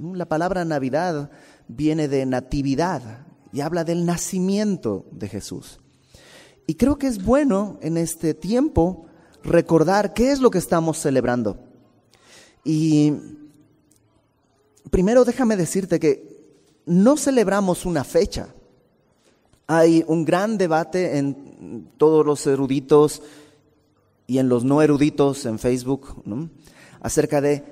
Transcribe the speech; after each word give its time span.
La 0.00 0.26
palabra 0.26 0.64
Navidad 0.64 1.30
viene 1.68 2.08
de 2.08 2.24
natividad 2.24 3.26
y 3.52 3.60
habla 3.60 3.84
del 3.84 4.06
nacimiento 4.06 5.04
de 5.10 5.28
Jesús. 5.28 5.78
Y 6.66 6.76
creo 6.76 6.96
que 6.96 7.06
es 7.06 7.22
bueno 7.22 7.78
en 7.82 7.98
este 7.98 8.32
tiempo 8.32 9.06
recordar 9.42 10.14
qué 10.14 10.32
es 10.32 10.40
lo 10.40 10.50
que 10.50 10.58
estamos 10.58 10.98
celebrando. 10.98 11.58
Y 12.64 13.12
primero 14.90 15.24
déjame 15.24 15.56
decirte 15.56 16.00
que 16.00 16.30
no 16.86 17.16
celebramos 17.18 17.84
una 17.84 18.02
fecha. 18.04 18.54
Hay 19.66 20.02
un 20.06 20.24
gran 20.24 20.56
debate 20.56 21.18
en 21.18 21.90
todos 21.98 22.24
los 22.24 22.46
eruditos 22.46 23.22
y 24.26 24.38
en 24.38 24.48
los 24.48 24.64
no 24.64 24.80
eruditos 24.80 25.44
en 25.44 25.58
Facebook 25.58 26.22
acerca 27.00 27.40
de 27.40 27.64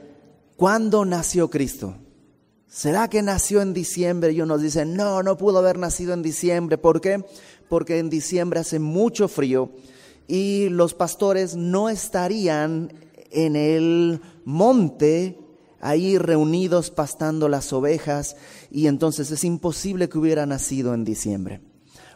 cuándo 0.56 1.04
nació 1.04 1.48
Cristo. 1.48 1.96
¿Será 2.68 3.08
que 3.08 3.22
nació 3.22 3.62
en 3.62 3.72
diciembre? 3.72 4.32
Y 4.32 4.42
unos 4.42 4.60
dicen, 4.60 4.95
no, 4.95 5.22
no 5.22 5.38
pudo 5.38 5.59
haber 5.59 5.78
nacido 5.78 6.12
en 6.12 6.22
diciembre. 6.22 6.76
¿Por 6.76 7.00
qué? 7.00 7.24
Porque 7.68 7.98
en 7.98 8.10
diciembre 8.10 8.60
hace 8.60 8.78
mucho 8.78 9.26
frío 9.26 9.70
y 10.26 10.68
los 10.68 10.92
pastores 10.92 11.56
no 11.56 11.88
estarían 11.88 12.92
en 13.30 13.56
el 13.56 14.20
monte 14.45 15.38
ahí 15.80 16.18
reunidos 16.18 16.90
pastando 16.90 17.48
las 17.48 17.73
ovejas 17.73 18.36
y 18.70 18.87
entonces 18.87 19.30
es 19.30 19.45
imposible 19.45 20.09
que 20.09 20.18
hubiera 20.18 20.45
nacido 20.45 20.92
en 20.92 21.04
diciembre. 21.04 21.60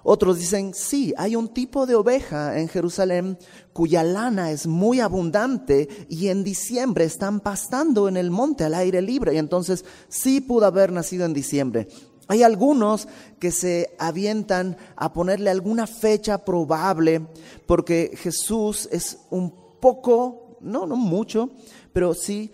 Otros 0.05 0.38
dicen, 0.38 0.74
sí, 0.74 1.15
hay 1.16 1.37
un 1.37 1.48
tipo 1.48 1.87
de 1.87 1.95
oveja 1.95 2.59
en 2.59 2.69
Jerusalén 2.69 3.38
cuya 3.73 4.02
lana 4.02 4.51
es 4.51 4.66
muy 4.66 5.01
abundante 5.01 5.88
y 6.09 6.29
en 6.29 6.43
diciembre 6.43 7.05
están 7.05 7.41
pastando 7.41 8.09
en 8.09 8.16
el 8.16 8.30
monte 8.30 8.65
al 8.65 8.74
aire 8.74 9.01
libre 9.01 9.34
y 9.34 9.38
entonces 9.38 9.84
sí 10.09 10.41
pudo 10.41 10.66
haber 10.66 10.91
nacido 10.91 11.24
en 11.24 11.33
diciembre. 11.33 11.88
Hay 12.29 12.43
algunos 12.43 13.09
que 13.38 13.52
se 13.52 13.95
avientan 13.99 14.77
a 14.96 15.12
ponerle 15.12 15.51
alguna 15.51 15.87
fecha 15.87 16.45
probable 16.45 17.27
porque 17.66 18.12
Jesús 18.16 18.88
es 18.90 19.18
un 19.30 19.55
poco, 19.80 20.57
no, 20.60 20.87
no 20.87 20.96
mucho, 20.96 21.51
pero 21.93 22.15
sí 22.15 22.51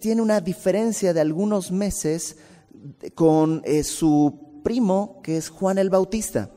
tiene 0.00 0.22
una 0.22 0.40
diferencia 0.40 1.12
de 1.12 1.20
algunos 1.20 1.72
meses 1.72 2.36
con 3.14 3.62
eh, 3.64 3.82
su 3.84 4.60
primo 4.62 5.20
que 5.22 5.36
es 5.36 5.48
Juan 5.48 5.78
el 5.78 5.90
Bautista. 5.90 6.50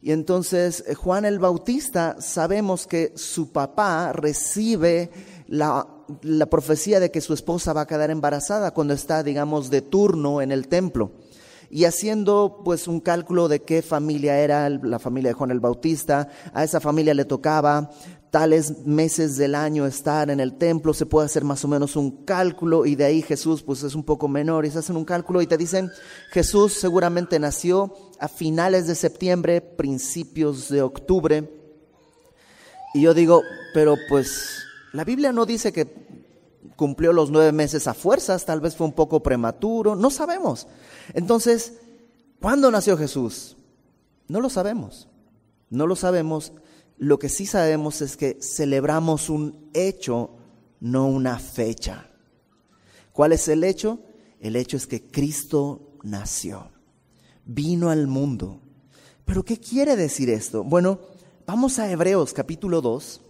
Y 0.00 0.12
entonces 0.12 0.84
eh, 0.86 0.94
Juan 0.94 1.24
el 1.24 1.38
Bautista 1.38 2.16
sabemos 2.20 2.86
que 2.86 3.12
su 3.16 3.50
papá 3.52 4.12
recibe 4.12 5.10
la, 5.48 5.86
la, 6.22 6.46
profecía 6.46 7.00
de 7.00 7.10
que 7.10 7.20
su 7.20 7.34
esposa 7.34 7.72
va 7.72 7.82
a 7.82 7.86
quedar 7.86 8.10
embarazada 8.10 8.72
cuando 8.72 8.94
está, 8.94 9.22
digamos, 9.22 9.70
de 9.70 9.82
turno 9.82 10.40
en 10.40 10.52
el 10.52 10.68
templo. 10.68 11.12
Y 11.70 11.84
haciendo 11.84 12.62
pues 12.64 12.88
un 12.88 13.00
cálculo 13.00 13.48
de 13.48 13.60
qué 13.60 13.82
familia 13.82 14.38
era 14.38 14.70
la 14.70 14.98
familia 14.98 15.30
de 15.30 15.34
Juan 15.34 15.50
el 15.50 15.60
Bautista, 15.60 16.28
a 16.54 16.64
esa 16.64 16.80
familia 16.80 17.12
le 17.12 17.26
tocaba 17.26 17.90
tales 18.30 18.86
meses 18.86 19.36
del 19.36 19.54
año 19.54 19.86
estar 19.86 20.30
en 20.30 20.40
el 20.40 20.54
templo, 20.54 20.94
se 20.94 21.06
puede 21.06 21.26
hacer 21.26 21.44
más 21.44 21.64
o 21.64 21.68
menos 21.68 21.96
un 21.96 22.24
cálculo 22.24 22.86
y 22.86 22.94
de 22.94 23.04
ahí 23.04 23.22
Jesús 23.22 23.62
pues 23.62 23.82
es 23.82 23.94
un 23.94 24.04
poco 24.04 24.28
menor 24.28 24.66
y 24.66 24.70
se 24.70 24.78
hacen 24.78 24.96
un 24.96 25.04
cálculo 25.04 25.40
y 25.42 25.46
te 25.46 25.56
dicen 25.56 25.90
Jesús 26.30 26.74
seguramente 26.74 27.38
nació 27.38 27.94
a 28.20 28.28
finales 28.28 28.86
de 28.86 28.94
septiembre, 28.94 29.60
principios 29.60 30.68
de 30.68 30.82
octubre. 30.82 31.48
Y 32.94 33.02
yo 33.02 33.14
digo, 33.14 33.42
pero 33.74 33.96
pues 34.08 34.62
la 34.92 35.04
Biblia 35.04 35.32
no 35.32 35.46
dice 35.46 35.72
que 35.72 35.86
cumplió 36.76 37.12
los 37.12 37.30
nueve 37.30 37.52
meses 37.52 37.86
a 37.86 37.94
fuerzas, 37.94 38.44
tal 38.44 38.60
vez 38.60 38.76
fue 38.76 38.86
un 38.86 38.92
poco 38.92 39.22
prematuro, 39.22 39.96
no 39.96 40.10
sabemos. 40.10 40.66
Entonces, 41.14 41.74
¿cuándo 42.40 42.70
nació 42.70 42.96
Jesús? 42.96 43.56
No 44.28 44.40
lo 44.40 44.50
sabemos, 44.50 45.08
no 45.70 45.86
lo 45.86 45.96
sabemos 45.96 46.52
lo 46.98 47.18
que 47.18 47.28
sí 47.28 47.46
sabemos 47.46 48.02
es 48.02 48.16
que 48.16 48.38
celebramos 48.40 49.30
un 49.30 49.70
hecho, 49.72 50.30
no 50.80 51.06
una 51.06 51.38
fecha. 51.38 52.10
¿Cuál 53.12 53.32
es 53.32 53.46
el 53.48 53.64
hecho? 53.64 54.00
El 54.40 54.56
hecho 54.56 54.76
es 54.76 54.86
que 54.86 55.02
Cristo 55.02 55.96
nació, 56.02 56.70
vino 57.48 57.90
al 57.90 58.06
mundo. 58.06 58.60
¿Pero 59.24 59.44
qué 59.44 59.58
quiere 59.58 59.96
decir 59.96 60.30
esto? 60.30 60.62
Bueno, 60.62 61.00
vamos 61.46 61.80
a 61.80 61.90
Hebreos 61.90 62.32
capítulo 62.32 62.80
2. 62.80 63.20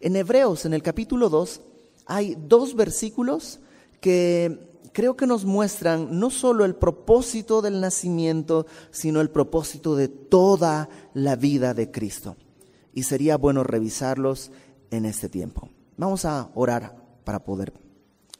En 0.00 0.16
Hebreos, 0.16 0.66
en 0.66 0.74
el 0.74 0.82
capítulo 0.82 1.30
2, 1.30 1.62
hay 2.04 2.36
dos 2.38 2.76
versículos 2.76 3.60
que 4.00 4.68
creo 4.92 5.16
que 5.16 5.26
nos 5.26 5.46
muestran 5.46 6.20
no 6.20 6.28
solo 6.28 6.66
el 6.66 6.74
propósito 6.74 7.62
del 7.62 7.80
nacimiento, 7.80 8.66
sino 8.90 9.22
el 9.22 9.30
propósito 9.30 9.96
de 9.96 10.08
toda 10.08 10.90
la 11.14 11.36
vida 11.36 11.72
de 11.72 11.90
Cristo 11.90 12.36
y 12.96 13.02
sería 13.02 13.36
bueno 13.36 13.62
revisarlos 13.62 14.50
en 14.90 15.04
este 15.04 15.28
tiempo. 15.28 15.68
Vamos 15.98 16.24
a 16.24 16.50
orar 16.54 16.96
para 17.24 17.44
poder 17.44 17.74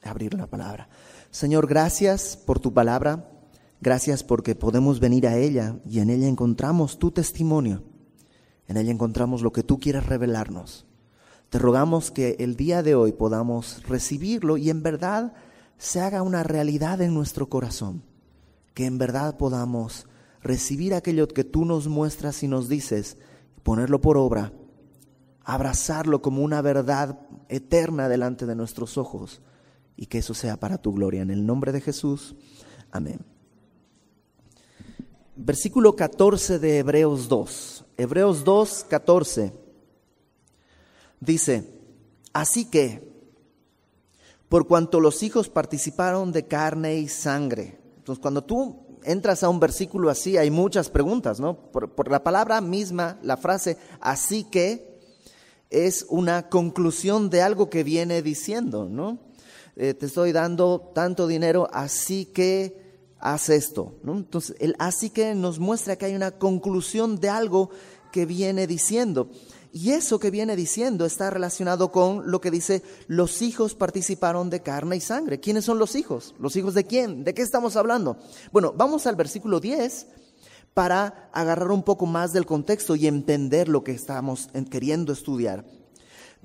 abrir 0.03 0.33
la 0.33 0.47
palabra. 0.47 0.89
Señor, 1.31 1.67
gracias 1.67 2.39
por 2.39 2.59
tu 2.59 2.73
palabra, 2.73 3.29
gracias 3.81 4.25
porque 4.25 4.55
podemos 4.55 5.01
venir 5.01 5.27
a 5.27 5.37
ella 5.37 5.79
y 5.87 6.01
en 6.01 6.11
ella 6.11 6.29
encontramos 6.29 6.99
tu 6.99 7.11
testimonio, 7.11 7.83
en 8.69 8.77
ella 8.77 8.91
encontramos 8.91 9.43
lo 9.43 9.53
que 9.53 9.63
tú 9.63 9.79
quieres 9.79 10.07
revelarnos. 10.07 10.87
Te 11.51 11.59
rogamos 11.59 12.11
que 12.11 12.37
el 12.41 12.57
día 12.57 12.83
de 12.83 12.95
hoy 12.95 13.13
podamos 13.13 13.83
recibirlo 13.87 14.57
y 14.57 14.71
en 14.71 14.83
verdad 14.83 15.33
se 15.79 16.01
haga 16.01 16.23
una 16.23 16.43
realidad 16.43 17.01
en 17.01 17.15
nuestro 17.15 17.49
corazón, 17.49 18.03
que 18.75 18.87
en 18.87 18.99
verdad 18.99 19.37
podamos 19.37 20.07
recibir 20.43 20.95
aquello 20.95 21.29
que 21.29 21.45
tú 21.45 21.65
nos 21.65 21.89
muestras 21.89 22.43
y 22.43 22.49
nos 22.49 22.69
dices, 22.69 23.19
ponerlo 23.63 24.01
por 24.01 24.17
obra, 24.17 24.53
abrazarlo 25.45 26.23
como 26.23 26.43
una 26.43 26.63
verdad 26.63 27.21
eterna 27.49 28.09
delante 28.09 28.47
de 28.47 28.57
nuestros 28.57 28.99
ojos 28.99 29.41
y 29.97 30.07
que 30.07 30.19
eso 30.19 30.35
sea 30.35 30.59
para 30.59 30.79
tu 30.79 30.93
gloria. 30.93 31.23
En 31.23 31.31
el 31.31 31.47
nombre 31.47 31.73
de 31.73 31.81
Jesús, 31.81 32.37
amén. 32.91 33.36
Versículo 35.39 35.95
14 35.95 36.59
de 36.59 36.79
Hebreos 36.79 37.29
2. 37.29 37.85
Hebreos 37.99 38.43
2, 38.43 38.87
14. 38.89 39.53
Dice, 41.21 41.71
así 42.33 42.65
que, 42.65 43.07
por 44.49 44.67
cuanto 44.67 44.99
los 44.99 45.23
hijos 45.23 45.51
participaron 45.51 46.33
de 46.33 46.47
carne 46.47 46.97
y 46.97 47.09
sangre. 47.09 47.79
Entonces, 47.99 48.23
cuando 48.23 48.45
tú 48.45 48.87
entras 49.05 49.43
a 49.43 49.51
un 49.51 49.61
versículo 49.61 50.09
así, 50.09 50.39
hay 50.39 50.51
muchas 50.51 50.89
preguntas, 50.89 51.39
¿no? 51.39 51.71
Por, 51.71 52.11
la 52.11 52.25
palabra 52.25 52.63
misma, 52.63 53.19
la 53.23 53.37
frase 53.37 53.77
así 54.01 54.45
que 54.45 54.99
es 55.69 56.07
una 56.09 56.49
conclusión 56.49 57.29
de 57.29 57.43
algo 57.43 57.69
que 57.69 57.85
viene 57.85 58.23
diciendo, 58.23 58.89
¿no? 58.91 59.19
Eh, 59.77 59.93
te 59.93 60.07
estoy 60.07 60.33
dando 60.33 60.93
tanto 60.95 61.27
dinero, 61.27 61.69
así 61.73 62.25
que 62.25 62.86
haz 63.33 63.49
esto, 63.49 63.95
¿no? 64.03 64.17
Entonces, 64.17 64.57
el 64.61 64.77
así 64.79 65.11
que 65.11 65.35
nos 65.35 65.59
muestra 65.59 65.97
que 65.97 66.07
hay 66.07 66.15
una 66.15 66.31
conclusión 66.33 67.19
de 67.19 67.29
algo 67.29 67.71
que 68.13 68.25
viene 68.25 68.67
diciendo. 68.67 69.29
Y 69.73 69.91
eso 69.91 70.19
que 70.19 70.31
viene 70.31 70.57
diciendo 70.57 71.05
está 71.05 71.29
relacionado 71.29 71.91
con 71.91 72.31
lo 72.31 72.41
que 72.41 72.51
dice, 72.51 72.83
los 73.09 73.43
hijos 73.43 73.75
participaron 73.75 74.49
de 74.49 74.63
carne 74.63 74.97
y 74.97 75.01
sangre. 75.01 75.41
¿Quiénes 75.41 75.65
son 75.65 75.79
los 75.79 75.97
hijos? 75.97 76.35
¿Los 76.39 76.57
hijos 76.57 76.75
de 76.75 76.85
quién? 76.85 77.25
¿De 77.25 77.35
qué 77.35 77.43
estamos 77.43 77.77
hablando? 77.77 78.17
Bueno, 78.53 78.73
vamos 78.75 79.07
al 79.07 79.17
versículo 79.17 79.61
10 79.61 80.07
para 80.73 81.29
agarrar 81.33 81.73
un 81.73 81.83
poco 81.83 82.07
más 82.07 82.33
del 82.33 82.47
contexto 82.47 82.95
y 82.97 83.07
entender 83.07 83.69
lo 83.69 83.83
que 83.83 83.93
estamos 83.93 84.49
queriendo 84.71 85.13
estudiar. 85.13 85.65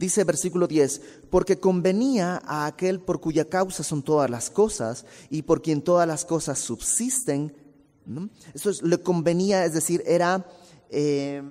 Dice 0.01 0.23
versículo 0.23 0.67
10, 0.67 1.01
porque 1.29 1.59
convenía 1.59 2.41
a 2.44 2.66
aquel 2.66 3.00
por 3.00 3.22
cuya 3.22 3.45
causa 3.45 3.84
son 3.84 4.01
todas 4.01 4.29
las 4.31 4.50
cosas 4.50 5.06
y 5.29 5.44
por 5.44 5.62
quien 5.62 5.84
todas 5.84 6.07
las 6.07 6.25
cosas 6.25 6.57
subsisten. 6.57 7.56
Eso 8.53 8.71
es, 8.71 8.81
le 8.81 9.00
convenía, 9.00 9.63
es 9.63 9.74
decir, 9.74 10.03
era... 10.06 10.45
Eh, 10.89 11.44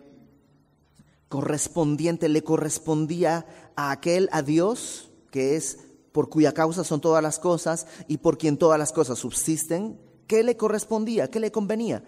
correspondiente, 1.31 2.29
le 2.29 2.43
correspondía 2.43 3.47
a 3.77 3.93
aquel, 3.93 4.29
a 4.33 4.43
Dios, 4.43 5.13
que 5.31 5.55
es 5.55 5.79
por 6.11 6.29
cuya 6.29 6.53
causa 6.53 6.83
son 6.83 7.01
todas 7.01 7.23
las 7.23 7.39
cosas 7.39 7.87
y 8.09 8.19
por 8.19 8.37
quien 8.37 8.57
todas 8.57 8.81
las 8.81 8.91
cosas 8.93 9.21
subsisten, 9.21 9.97
¿qué 10.27 10.43
le 10.43 10.57
correspondía? 10.57 11.31
¿Qué 11.31 11.39
le 11.39 11.53
convenía? 11.53 12.03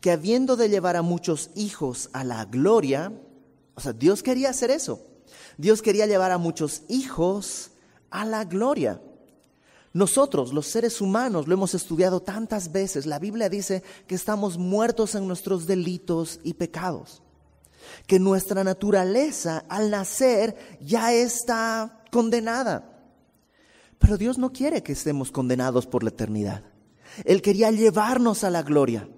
Que 0.00 0.12
habiendo 0.12 0.56
de 0.56 0.68
llevar 0.68 0.94
a 0.94 1.02
muchos 1.02 1.50
hijos 1.56 2.08
a 2.12 2.22
la 2.22 2.44
gloria, 2.44 3.12
o 3.74 3.80
sea, 3.80 3.92
Dios 3.92 4.22
quería 4.22 4.50
hacer 4.50 4.70
eso. 4.70 5.07
Dios 5.58 5.82
quería 5.82 6.06
llevar 6.06 6.30
a 6.30 6.38
muchos 6.38 6.82
hijos 6.88 7.72
a 8.10 8.24
la 8.24 8.44
gloria. 8.44 9.02
Nosotros, 9.92 10.54
los 10.54 10.66
seres 10.66 11.02
humanos, 11.02 11.46
lo 11.46 11.54
hemos 11.54 11.74
estudiado 11.74 12.20
tantas 12.20 12.72
veces. 12.72 13.04
La 13.04 13.18
Biblia 13.18 13.50
dice 13.50 13.82
que 14.06 14.14
estamos 14.14 14.56
muertos 14.56 15.14
en 15.14 15.28
nuestros 15.28 15.66
delitos 15.66 16.40
y 16.42 16.54
pecados 16.54 17.22
que 18.06 18.18
nuestra 18.18 18.64
naturaleza 18.64 19.64
al 19.68 19.90
nacer 19.90 20.78
ya 20.80 21.12
está 21.12 22.02
condenada. 22.10 23.02
Pero 23.98 24.16
Dios 24.16 24.38
no 24.38 24.52
quiere 24.52 24.82
que 24.82 24.92
estemos 24.92 25.30
condenados 25.32 25.86
por 25.86 26.02
la 26.02 26.10
eternidad. 26.10 26.62
Él 27.24 27.42
quería 27.42 27.70
llevarnos 27.70 28.44
a 28.44 28.50
la 28.50 28.62
gloria. 28.62 29.08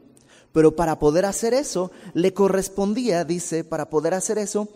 Pero 0.53 0.75
para 0.75 0.99
poder 0.99 1.27
hacer 1.27 1.55
eso, 1.55 1.93
le 2.13 2.35
correspondía, 2.35 3.25
dice, 3.25 3.63
para 3.63 3.89
poder 3.89 4.15
hacer 4.15 4.39
eso, 4.39 4.69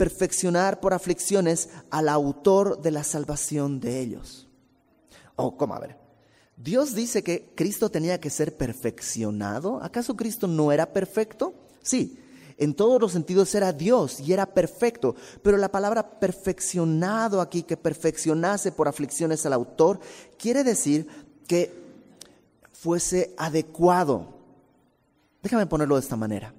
perfeccionar 0.00 0.80
por 0.80 0.94
aflicciones 0.94 1.68
al 1.90 2.08
autor 2.08 2.80
de 2.80 2.90
la 2.90 3.04
salvación 3.04 3.80
de 3.80 4.00
ellos. 4.00 4.48
Oh, 5.36 5.58
¿cómo? 5.58 5.74
A 5.74 5.78
ver. 5.78 5.98
Dios 6.56 6.94
dice 6.94 7.22
que 7.22 7.52
Cristo 7.54 7.90
tenía 7.90 8.18
que 8.18 8.30
ser 8.30 8.56
perfeccionado. 8.56 9.78
¿Acaso 9.82 10.16
Cristo 10.16 10.46
no 10.46 10.72
era 10.72 10.90
perfecto? 10.90 11.52
Sí, 11.82 12.18
en 12.56 12.72
todos 12.72 12.98
los 12.98 13.12
sentidos 13.12 13.54
era 13.54 13.74
Dios 13.74 14.20
y 14.20 14.32
era 14.32 14.46
perfecto, 14.46 15.16
pero 15.42 15.58
la 15.58 15.70
palabra 15.70 16.18
perfeccionado 16.18 17.42
aquí, 17.42 17.62
que 17.62 17.76
perfeccionase 17.76 18.72
por 18.72 18.88
aflicciones 18.88 19.44
al 19.44 19.52
autor, 19.52 20.00
quiere 20.38 20.64
decir 20.64 21.06
que 21.46 21.74
fuese 22.72 23.34
adecuado. 23.36 24.28
Déjame 25.42 25.66
ponerlo 25.66 25.96
de 25.96 26.00
esta 26.00 26.16
manera. 26.16 26.54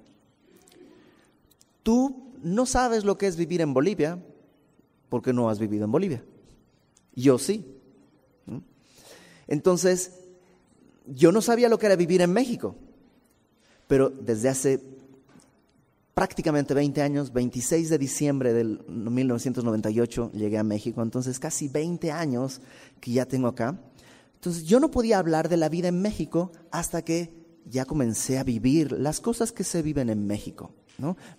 Tú 1.82 2.21
no 2.42 2.66
sabes 2.66 3.04
lo 3.04 3.18
que 3.18 3.26
es 3.26 3.36
vivir 3.36 3.60
en 3.60 3.74
Bolivia 3.74 4.22
porque 5.08 5.32
no 5.32 5.48
has 5.48 5.58
vivido 5.58 5.84
en 5.84 5.92
Bolivia. 5.92 6.24
Yo 7.14 7.38
sí. 7.38 7.78
Entonces, 9.46 10.12
yo 11.06 11.32
no 11.32 11.42
sabía 11.42 11.68
lo 11.68 11.78
que 11.78 11.86
era 11.86 11.96
vivir 11.96 12.22
en 12.22 12.32
México, 12.32 12.76
pero 13.86 14.08
desde 14.08 14.48
hace 14.48 14.80
prácticamente 16.14 16.74
20 16.74 17.02
años, 17.02 17.32
26 17.32 17.88
de 17.88 17.98
diciembre 17.98 18.52
del 18.52 18.84
1998 18.86 20.32
llegué 20.32 20.58
a 20.58 20.64
México, 20.64 21.02
entonces 21.02 21.38
casi 21.38 21.68
20 21.68 22.12
años 22.12 22.60
que 23.00 23.12
ya 23.12 23.26
tengo 23.26 23.48
acá. 23.48 23.78
Entonces 24.34 24.64
yo 24.64 24.80
no 24.80 24.90
podía 24.90 25.18
hablar 25.18 25.48
de 25.48 25.56
la 25.56 25.68
vida 25.68 25.88
en 25.88 26.00
México 26.00 26.52
hasta 26.70 27.02
que 27.02 27.60
ya 27.64 27.84
comencé 27.84 28.38
a 28.38 28.44
vivir 28.44 28.92
las 28.92 29.20
cosas 29.20 29.52
que 29.52 29.64
se 29.64 29.82
viven 29.82 30.10
en 30.10 30.26
México. 30.26 30.74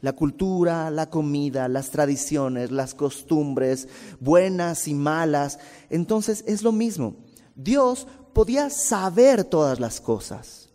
La 0.01 0.13
cultura, 0.13 0.89
la 0.91 1.09
comida, 1.09 1.67
las 1.67 1.89
tradiciones, 1.89 2.71
las 2.71 2.93
costumbres, 2.93 3.87
buenas 4.19 4.87
y 4.87 4.93
malas. 4.93 5.59
Entonces 5.89 6.43
es 6.47 6.63
lo 6.63 6.71
mismo. 6.71 7.15
Dios 7.55 8.07
podía 8.33 8.69
saber 8.69 9.43
todas 9.43 9.79
las 9.79 10.01
cosas, 10.01 10.69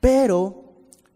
pero 0.00 0.70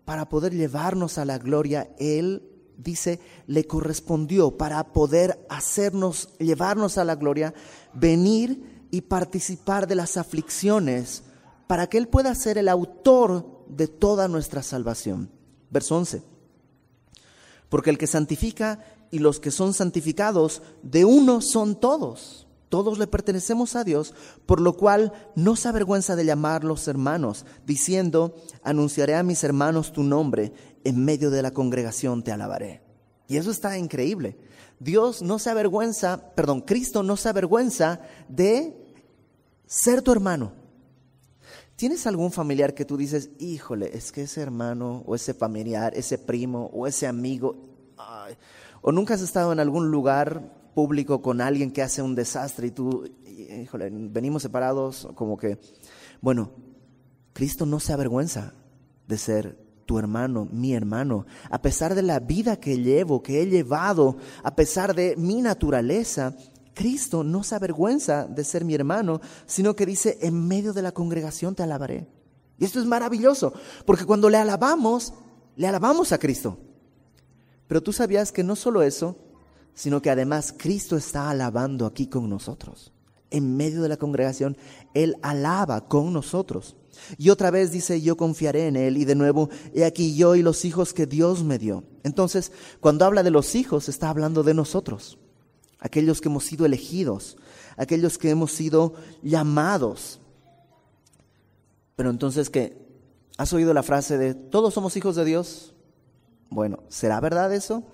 para 0.05 0.29
poder 0.29 0.55
llevarnos 0.55 1.19
a 1.19 1.25
la 1.25 1.39
gloria, 1.39 1.91
Él 1.99 2.43
dice, 2.77 3.21
le 3.47 3.67
correspondió 3.67 4.57
para 4.57 4.93
poder 4.93 5.45
hacernos, 5.49 6.31
llevarnos 6.39 6.99
a 6.99 7.05
la 7.05 7.17
gloria, 7.17 7.55
venir 7.95 8.87
y 8.91 9.03
participar 9.03 9.87
de 9.87 9.95
las 9.95 10.17
aflicciones, 10.17 11.23
para 11.67 11.87
que 11.87 11.99
Él 11.99 12.09
pueda 12.09 12.35
ser 12.35 12.59
el 12.59 12.69
autor 12.69 13.65
de 13.69 13.89
toda 13.89 14.29
nuestra 14.29 14.63
salvación. 14.63 15.31
Verso 15.71 15.97
11. 15.97 16.34
Porque 17.75 17.91
el 17.91 17.99
que 17.99 18.07
santifica 18.07 18.79
y 19.11 19.19
los 19.19 19.41
que 19.41 19.51
son 19.51 19.75
santificados, 19.75 20.63
de 20.85 21.05
uno 21.05 21.41
son 21.41 21.75
todos 21.75 22.47
todos 22.69 22.99
le 22.99 23.09
pertenecemos 23.09 23.75
a 23.75 23.83
Dios, 23.83 24.15
por 24.47 24.61
lo 24.61 24.77
cual 24.77 25.13
no 25.35 25.57
se 25.57 25.69
avergüenza 25.69 26.15
de 26.15 26.25
llamarlos 26.25 26.87
hermanos, 26.87 27.47
diciendo, 27.67 28.37
anunciaré 28.63 29.17
a 29.17 29.25
mis 29.25 29.43
hermanos 29.43 29.93
tu 29.93 30.05
nombre, 30.05 30.53
en 30.85 31.05
medio 31.05 31.31
de 31.31 31.43
la 31.43 31.53
congregación 31.53 32.23
te 32.23 32.31
alabaré. 32.31 32.83
Y 33.29 33.39
eso 33.39 33.51
está 33.51 33.77
increíble. 33.77 34.37
Dios 34.79 35.21
no 35.21 35.41
se 35.41 35.51
avergüenza, 35.51 36.33
perdón, 36.37 36.61
Cristo 36.61 37.03
no 37.03 37.17
se 37.17 37.29
avergüenza 37.29 38.01
de 38.29 38.77
ser 39.67 40.03
tu 40.03 40.13
hermano. 40.13 40.53
¿Tienes 41.77 42.07
algún 42.07 42.31
familiar 42.31 42.75
que 42.75 42.85
tú 42.85 42.97
dices, 42.97 43.31
híjole, 43.39 43.91
es 43.97 44.13
que 44.13 44.23
ese 44.23 44.41
hermano 44.41 45.03
o 45.07 45.15
ese 45.15 45.35
familiar, 45.35 45.93
ese 45.97 46.19
primo 46.19 46.71
o 46.73 46.87
ese 46.87 47.09
amigo, 47.09 47.57
o 48.81 48.93
nunca 48.93 49.15
has 49.15 49.23
estado 49.23 49.53
en 49.53 49.59
algún 49.59 49.91
lugar 49.91 50.71
público 50.75 51.21
con 51.21 51.41
alguien 51.41 51.73
que 51.73 51.83
hace 51.83 52.01
un 52.01 52.15
desastre 52.15 52.69
y 52.69 52.71
tú, 52.71 53.11
híjole, 53.27 53.91
venimos 53.91 54.43
separados, 54.43 55.09
como 55.17 55.37
que, 55.37 55.59
bueno, 56.21 56.53
Cristo 57.33 57.67
no 57.67 57.81
se 57.81 57.93
avergüenza 57.93 58.55
de 59.09 59.19
ser 59.19 59.59
tu 59.85 59.99
hermano, 59.99 60.49
mi 60.51 60.75
hermano, 60.75 61.27
a 61.51 61.61
pesar 61.61 61.95
de 61.95 62.03
la 62.03 62.21
vida 62.21 62.57
que 62.57 62.79
llevo, 62.79 63.23
que 63.23 63.43
he 63.43 63.47
llevado, 63.47 64.17
a 64.43 64.55
pesar 64.55 64.95
de 64.95 65.17
mi 65.17 65.43
naturaleza, 65.43 66.37
Cristo 66.75 67.25
no 67.25 67.43
se 67.45 67.55
avergüenza 67.55 68.27
de 68.27 68.45
ser 68.45 68.65
mi 68.65 68.75
hermano, 68.75 69.21
sino 69.47 69.75
que 69.75 69.87
dice, 69.87 70.19
en 70.21 70.47
medio 70.47 70.73
de 70.73 70.83
la 70.83 70.93
congregación 70.93 71.55
te 71.55 71.63
alabaré. 71.63 72.07
Y 72.59 72.65
esto 72.65 72.81
es 72.81 72.87
maravilloso, 72.87 73.53
porque 73.87 74.05
cuando 74.05 74.29
le 74.29 74.37
alabamos, 74.37 75.15
le 75.57 75.67
alabamos 75.67 76.13
a 76.13 76.19
Cristo. 76.19 76.59
Pero 77.67 77.83
tú 77.83 77.93
sabías 77.93 78.33
que 78.33 78.45
no 78.45 78.57
solo 78.57 78.83
eso, 78.83 79.17
sino 79.75 80.03
que 80.03 80.11
además 80.11 80.55
Cristo 80.57 80.97
está 80.97 81.31
alabando 81.31 81.87
aquí 81.87 82.07
con 82.07 82.29
nosotros. 82.29 82.93
En 83.31 83.57
medio 83.57 83.83
de 83.83 83.89
la 83.89 83.97
congregación, 83.97 84.57
Él 84.93 85.17
alaba 85.23 85.89
con 85.89 86.13
nosotros. 86.13 86.77
Y 87.19 87.31
otra 87.31 87.51
vez 87.51 87.73
dice, 87.73 88.01
yo 88.01 88.17
confiaré 88.17 88.69
en 88.69 88.77
Él. 88.77 88.97
Y 88.97 89.05
de 89.05 89.17
nuevo, 89.17 89.49
he 89.75 89.85
aquí 89.85 90.15
yo 90.15 90.37
y 90.37 90.43
los 90.43 90.65
hijos 90.65 90.95
que 90.95 91.07
Dios 91.07 91.43
me 91.43 91.59
dio. 91.59 91.83
Entonces, 92.05 92.53
cuando 92.81 93.05
habla 93.05 93.25
de 93.25 93.33
los 93.33 93.57
hijos, 93.57 93.89
está 93.89 94.11
hablando 94.11 94.45
de 94.45 94.55
nosotros. 94.55 95.19
Aquellos 95.85 96.21
que 96.21 96.29
hemos 96.29 96.45
sido 96.45 96.67
elegidos, 96.67 97.37
aquellos 97.77 98.19
que 98.19 98.31
hemos 98.31 98.51
sido 98.51 98.95
llamados. 99.23 100.19
Pero 101.95 102.11
entonces, 102.11 102.51
¿qué? 102.51 102.77
¿Has 103.39 103.53
oído 103.53 103.73
la 103.73 103.85
frase 103.85 104.19
de, 104.19 104.35
todos 104.35 104.75
somos 104.75 104.97
hijos 104.97 105.15
de 105.15 105.25
Dios? 105.25 105.75
Bueno, 106.51 106.81
¿será 106.89 107.21
verdad 107.21 107.55
eso? 107.55 107.85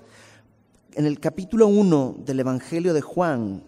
en 0.94 1.06
el 1.06 1.20
capítulo 1.20 1.66
1 1.68 2.16
del 2.24 2.40
Evangelio 2.40 2.94
de 2.94 3.00
Juan, 3.00 3.62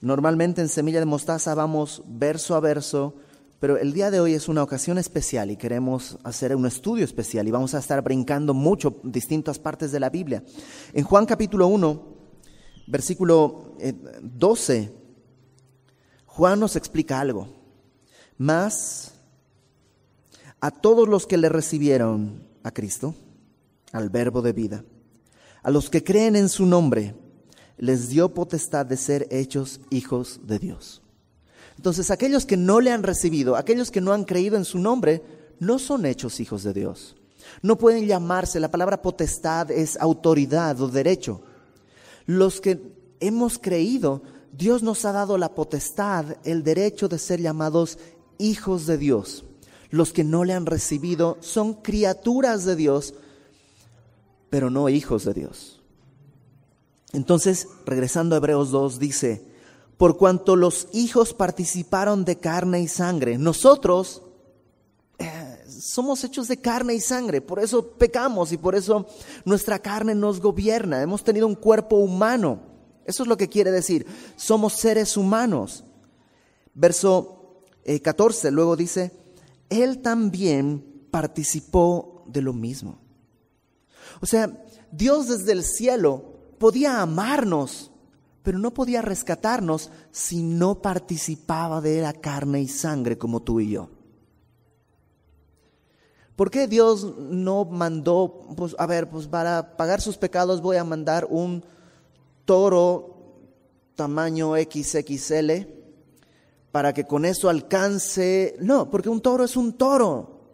normalmente 0.00 0.60
en 0.60 0.68
Semilla 0.68 1.00
de 1.00 1.06
Mostaza 1.06 1.54
vamos 1.54 2.02
verso 2.06 2.54
a 2.54 2.60
verso, 2.60 3.14
pero 3.58 3.78
el 3.78 3.92
día 3.92 4.10
de 4.10 4.20
hoy 4.20 4.34
es 4.34 4.48
una 4.48 4.62
ocasión 4.62 4.98
especial 4.98 5.50
y 5.50 5.56
queremos 5.56 6.18
hacer 6.24 6.54
un 6.54 6.66
estudio 6.66 7.04
especial 7.04 7.48
y 7.48 7.50
vamos 7.50 7.74
a 7.74 7.78
estar 7.78 8.02
brincando 8.02 8.52
mucho 8.52 9.00
distintas 9.02 9.58
partes 9.58 9.92
de 9.92 10.00
la 10.00 10.10
Biblia. 10.10 10.42
En 10.92 11.04
Juan 11.04 11.24
capítulo 11.24 11.66
1, 11.68 12.02
versículo 12.86 13.76
12, 14.22 14.78
eh, 14.78 14.92
Juan 16.26 16.60
nos 16.60 16.76
explica 16.76 17.18
algo. 17.18 17.48
Más 18.36 19.14
a 20.60 20.70
todos 20.70 21.08
los 21.08 21.26
que 21.26 21.38
le 21.38 21.48
recibieron 21.48 22.46
a 22.62 22.72
Cristo, 22.72 23.14
al 23.92 24.10
verbo 24.10 24.42
de 24.42 24.52
vida. 24.52 24.84
A 25.62 25.70
los 25.70 25.88
que 25.88 26.04
creen 26.04 26.36
en 26.36 26.50
su 26.50 26.66
nombre, 26.66 27.14
les 27.78 28.10
dio 28.10 28.34
potestad 28.34 28.84
de 28.84 28.98
ser 28.98 29.26
hechos 29.30 29.80
hijos 29.90 30.40
de 30.44 30.58
Dios. 30.58 31.02
Entonces, 31.76 32.10
aquellos 32.10 32.46
que 32.46 32.56
no 32.56 32.80
le 32.80 32.90
han 32.90 33.02
recibido, 33.02 33.56
aquellos 33.56 33.90
que 33.90 34.00
no 34.00 34.12
han 34.12 34.24
creído 34.24 34.56
en 34.56 34.64
su 34.64 34.78
nombre, 34.78 35.22
no 35.58 35.78
son 35.78 36.06
hechos 36.06 36.40
hijos 36.40 36.62
de 36.62 36.72
Dios. 36.72 37.16
No 37.62 37.76
pueden 37.76 38.06
llamarse, 38.06 38.60
la 38.60 38.70
palabra 38.70 39.02
potestad 39.02 39.70
es 39.70 39.96
autoridad 40.00 40.80
o 40.80 40.88
derecho. 40.88 41.40
Los 42.26 42.60
que 42.60 42.80
hemos 43.20 43.58
creído, 43.58 44.22
Dios 44.52 44.82
nos 44.82 45.04
ha 45.04 45.12
dado 45.12 45.38
la 45.38 45.54
potestad, 45.54 46.36
el 46.44 46.62
derecho 46.62 47.08
de 47.08 47.18
ser 47.18 47.40
llamados 47.40 47.98
hijos 48.38 48.86
de 48.86 48.98
Dios. 48.98 49.44
Los 49.90 50.12
que 50.12 50.24
no 50.24 50.44
le 50.44 50.54
han 50.54 50.66
recibido 50.66 51.38
son 51.40 51.74
criaturas 51.74 52.64
de 52.64 52.76
Dios, 52.76 53.14
pero 54.50 54.70
no 54.70 54.88
hijos 54.88 55.24
de 55.24 55.34
Dios. 55.34 55.80
Entonces, 57.12 57.68
regresando 57.86 58.34
a 58.34 58.38
Hebreos 58.38 58.70
2, 58.70 58.98
dice, 58.98 59.45
por 59.96 60.16
cuanto 60.16 60.56
los 60.56 60.88
hijos 60.92 61.32
participaron 61.34 62.24
de 62.24 62.38
carne 62.38 62.80
y 62.80 62.88
sangre, 62.88 63.38
nosotros 63.38 64.22
eh, 65.18 65.64
somos 65.68 66.22
hechos 66.24 66.48
de 66.48 66.58
carne 66.58 66.94
y 66.94 67.00
sangre, 67.00 67.40
por 67.40 67.58
eso 67.58 67.92
pecamos 67.92 68.52
y 68.52 68.58
por 68.58 68.74
eso 68.74 69.06
nuestra 69.44 69.78
carne 69.78 70.14
nos 70.14 70.40
gobierna, 70.40 71.02
hemos 71.02 71.24
tenido 71.24 71.46
un 71.46 71.54
cuerpo 71.54 71.96
humano, 71.96 72.60
eso 73.06 73.22
es 73.22 73.28
lo 73.28 73.36
que 73.36 73.48
quiere 73.48 73.70
decir, 73.70 74.06
somos 74.36 74.74
seres 74.74 75.16
humanos. 75.16 75.84
Verso 76.74 77.62
14 78.02 78.48
eh, 78.48 78.50
luego 78.50 78.76
dice, 78.76 79.12
Él 79.70 80.02
también 80.02 80.84
participó 81.10 82.24
de 82.26 82.42
lo 82.42 82.52
mismo. 82.52 82.98
O 84.20 84.26
sea, 84.26 84.64
Dios 84.90 85.28
desde 85.28 85.52
el 85.52 85.64
cielo 85.64 86.36
podía 86.58 87.00
amarnos, 87.00 87.90
pero 88.46 88.60
no 88.60 88.72
podía 88.72 89.02
rescatarnos 89.02 89.90
si 90.12 90.44
no 90.44 90.80
participaba 90.80 91.80
de 91.80 92.00
la 92.00 92.12
carne 92.12 92.60
y 92.62 92.68
sangre 92.68 93.18
como 93.18 93.42
tú 93.42 93.58
y 93.58 93.70
yo. 93.70 93.88
¿Por 96.36 96.52
qué 96.52 96.68
Dios 96.68 97.16
no 97.18 97.64
mandó, 97.64 98.46
pues, 98.56 98.76
a 98.78 98.86
ver, 98.86 99.10
pues 99.10 99.26
para 99.26 99.76
pagar 99.76 100.00
sus 100.00 100.16
pecados 100.16 100.62
voy 100.62 100.76
a 100.76 100.84
mandar 100.84 101.26
un 101.28 101.64
toro 102.44 103.40
tamaño 103.96 104.54
XXL 104.54 105.66
para 106.70 106.94
que 106.94 107.02
con 107.02 107.24
eso 107.24 107.48
alcance. 107.48 108.54
No, 108.60 108.92
porque 108.92 109.08
un 109.08 109.22
toro 109.22 109.42
es 109.42 109.56
un 109.56 109.72
toro. 109.72 110.52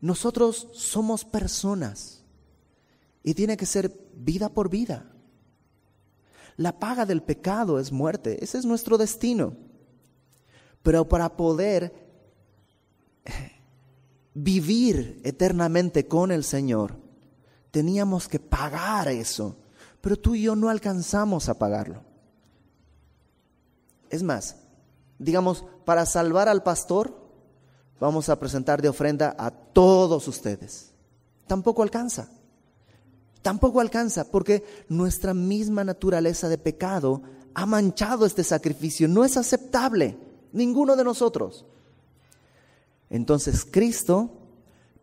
Nosotros 0.00 0.68
somos 0.72 1.26
personas 1.26 2.24
y 3.22 3.34
tiene 3.34 3.58
que 3.58 3.66
ser 3.66 3.92
vida 4.14 4.48
por 4.48 4.70
vida. 4.70 5.10
La 6.56 6.78
paga 6.78 7.06
del 7.06 7.22
pecado 7.22 7.78
es 7.78 7.90
muerte, 7.90 8.42
ese 8.42 8.58
es 8.58 8.64
nuestro 8.64 8.96
destino. 8.98 9.54
Pero 10.82 11.08
para 11.08 11.36
poder 11.36 11.92
vivir 14.34 15.20
eternamente 15.24 16.06
con 16.06 16.30
el 16.30 16.44
Señor, 16.44 16.96
teníamos 17.70 18.28
que 18.28 18.38
pagar 18.38 19.08
eso. 19.08 19.56
Pero 20.00 20.18
tú 20.18 20.34
y 20.34 20.42
yo 20.42 20.54
no 20.54 20.68
alcanzamos 20.68 21.48
a 21.48 21.58
pagarlo. 21.58 22.02
Es 24.10 24.22
más, 24.22 24.56
digamos, 25.18 25.64
para 25.84 26.06
salvar 26.06 26.48
al 26.48 26.62
pastor, 26.62 27.18
vamos 27.98 28.28
a 28.28 28.38
presentar 28.38 28.82
de 28.82 28.88
ofrenda 28.88 29.34
a 29.38 29.50
todos 29.50 30.28
ustedes. 30.28 30.92
Tampoco 31.46 31.82
alcanza. 31.82 32.28
Tampoco 33.44 33.80
alcanza 33.80 34.30
porque 34.30 34.64
nuestra 34.88 35.34
misma 35.34 35.84
naturaleza 35.84 36.48
de 36.48 36.56
pecado 36.56 37.20
ha 37.52 37.66
manchado 37.66 38.24
este 38.24 38.42
sacrificio. 38.42 39.06
No 39.06 39.22
es 39.22 39.36
aceptable, 39.36 40.16
ninguno 40.50 40.96
de 40.96 41.04
nosotros. 41.04 41.66
Entonces 43.10 43.66
Cristo 43.70 44.30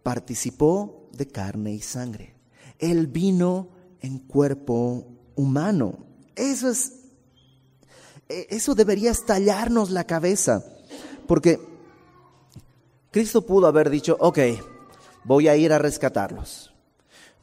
participó 0.02 1.08
de 1.12 1.28
carne 1.28 1.72
y 1.76 1.82
sangre. 1.82 2.34
Él 2.80 3.06
vino 3.06 3.70
en 4.00 4.18
cuerpo 4.18 5.06
humano. 5.36 6.00
Eso 6.36 6.68
es 6.68 6.94
e, 8.28 8.48
eso 8.50 8.74
debería 8.74 9.12
estallarnos 9.12 9.92
la 9.92 10.06
cabeza, 10.06 10.66
porque 11.28 11.60
Cristo 13.12 13.46
pudo 13.46 13.68
haber 13.68 13.92
dicho, 13.92 14.18
ok, 14.20 14.40
voy 15.26 15.48
a 15.48 15.56
ir 15.56 15.72
a 15.74 15.78
rescatarlos. 15.78 16.71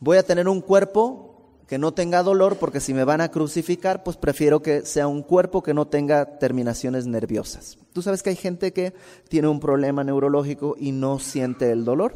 Voy 0.00 0.16
a 0.16 0.22
tener 0.22 0.48
un 0.48 0.60
cuerpo 0.60 1.28
que 1.68 1.78
no 1.78 1.92
tenga 1.92 2.22
dolor, 2.22 2.56
porque 2.56 2.80
si 2.80 2.94
me 2.94 3.04
van 3.04 3.20
a 3.20 3.30
crucificar, 3.30 4.02
pues 4.02 4.16
prefiero 4.16 4.62
que 4.62 4.86
sea 4.86 5.06
un 5.06 5.22
cuerpo 5.22 5.62
que 5.62 5.74
no 5.74 5.86
tenga 5.86 6.38
terminaciones 6.38 7.06
nerviosas. 7.06 7.76
Tú 7.92 8.00
sabes 8.00 8.22
que 8.22 8.30
hay 8.30 8.36
gente 8.36 8.72
que 8.72 8.94
tiene 9.28 9.48
un 9.48 9.60
problema 9.60 10.02
neurológico 10.02 10.76
y 10.78 10.92
no 10.92 11.18
siente 11.18 11.70
el 11.70 11.84
dolor. 11.84 12.14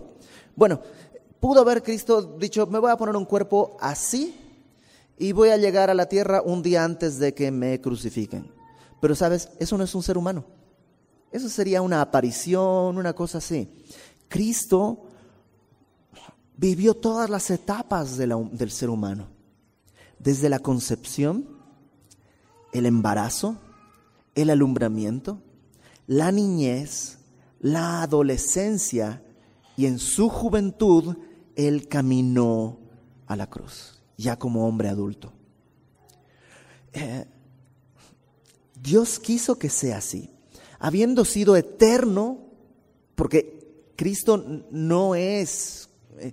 Bueno, 0.57 0.81
pudo 1.39 1.61
haber 1.61 1.83
Cristo 1.83 2.23
dicho, 2.23 2.67
me 2.67 2.79
voy 2.79 2.91
a 2.91 2.97
poner 2.97 3.15
un 3.15 3.27
cuerpo 3.27 3.77
así 3.79 4.35
y 5.19 5.33
voy 5.33 5.51
a 5.51 5.59
llegar 5.59 5.91
a 5.91 5.95
la 5.95 6.09
tierra 6.09 6.41
un 6.41 6.63
día 6.63 6.85
antes 6.85 7.19
de 7.19 7.35
que 7.35 7.51
me 7.51 7.79
crucifiquen. 7.81 8.51
Pero 9.03 9.15
sabes, 9.15 9.51
eso 9.59 9.77
no 9.77 9.85
es 9.85 9.95
un 9.95 10.03
ser 10.03 10.17
humano. 10.17 10.45
Eso 11.31 11.51
sería 11.51 11.83
una 11.83 12.01
aparición, 12.01 12.97
una 12.97 13.13
cosa 13.13 13.39
así. 13.39 13.69
Cristo 14.29 15.05
vivió 16.63 16.95
todas 16.95 17.29
las 17.29 17.51
etapas 17.51 18.17
del 18.17 18.71
ser 18.71 18.89
humano. 18.89 19.27
Desde 20.21 20.49
la 20.49 20.61
concepción, 20.61 21.49
el 22.73 22.87
embarazo, 22.87 23.57
el 24.37 24.49
alumbramiento, 24.49 25.43
la 26.07 26.31
niñez, 26.31 27.19
la 27.59 28.03
adolescencia 28.03 29.25
y 29.77 29.87
en 29.87 29.99
su 29.99 30.29
juventud 30.29 31.17
él 31.57 31.89
caminó 31.89 32.79
a 33.27 33.35
la 33.35 33.51
cruz, 33.51 34.01
ya 34.17 34.39
como 34.39 34.69
hombre 34.69 34.89
adulto. 34.89 35.33
Eh, 36.93 37.27
Dios 38.81 39.19
quiso 39.19 39.59
que 39.59 39.69
sea 39.69 39.97
así. 39.97 40.31
Habiendo 40.79 41.25
sido 41.25 41.57
eterno, 41.57 42.39
porque 43.17 43.93
Cristo 43.97 44.65
no 44.71 45.17
es... 45.17 45.89
Eh, 46.19 46.33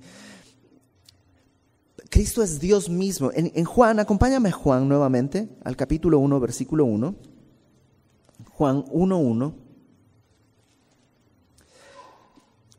Cristo 2.09 2.41
es 2.41 2.59
Dios 2.59 2.89
mismo. 2.89 3.31
En, 3.33 3.65
Juan, 3.65 4.00
acompáñame 4.00 4.51
Juan 4.51 4.88
nuevamente, 4.89 5.50
al 5.63 5.75
capítulo 5.75 6.19
1, 6.19 6.39
versículo 6.39 6.86
1. 6.86 7.15
Juan 8.51 8.83
1.1. 8.86 9.53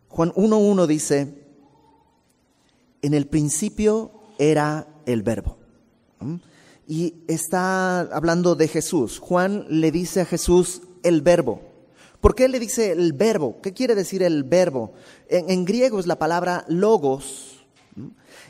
Juan 0.09 0.33
1.1 0.33 0.87
dice, 0.87 1.35
en 3.02 3.14
el 3.14 3.28
principio 3.28 4.11
era 4.38 4.88
el 5.07 5.23
verbo 5.23 5.57
y 6.90 7.23
está 7.28 8.00
hablando 8.00 8.57
de 8.57 8.66
Jesús. 8.66 9.21
Juan 9.21 9.64
le 9.69 9.92
dice 9.92 10.23
a 10.23 10.25
Jesús 10.25 10.83
el 11.04 11.23
verbo. 11.23 11.70
¿Por 12.21 12.35
qué 12.35 12.49
le 12.49 12.61
dice 12.61 12.93
el 12.93 13.12
verbo? 13.15 13.57
¿Qué 13.62 13.73
quiere 13.73 13.95
decir 13.95 14.23
el 14.23 14.45
verbo? 14.45 14.93
En, 15.29 15.65
griego 15.65 15.99
es 15.99 16.07
la 16.07 16.19
palabra 16.19 16.65
logos. 16.69 17.65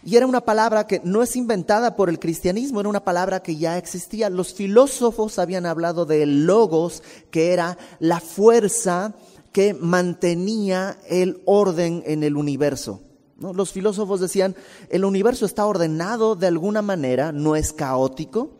Y 0.02 0.16
era 0.16 0.26
una 0.26 0.40
palabra 0.40 0.86
que 0.86 1.00
no 1.04 1.22
es 1.22 1.36
inventada 1.36 1.94
por 1.94 2.08
el 2.08 2.18
cristianismo, 2.18 2.80
era 2.80 2.88
una 2.88 3.04
palabra 3.04 3.42
que 3.42 3.56
ya 3.56 3.78
existía. 3.78 4.28
Los 4.28 4.54
filósofos 4.54 5.38
habían 5.38 5.66
hablado 5.66 6.04
del 6.04 6.46
logos, 6.46 7.02
que 7.30 7.52
era 7.52 7.78
la 8.00 8.20
fuerza 8.20 9.14
que 9.52 9.74
mantenía 9.74 10.98
el 11.08 11.42
orden 11.44 12.02
en 12.06 12.24
el 12.24 12.36
universo. 12.36 13.02
Los 13.38 13.72
filósofos 13.72 14.20
decían, 14.20 14.54
el 14.90 15.04
universo 15.04 15.46
está 15.46 15.64
ordenado 15.64 16.34
de 16.34 16.46
alguna 16.46 16.82
manera, 16.82 17.32
no 17.32 17.56
es 17.56 17.72
caótico. 17.72 18.50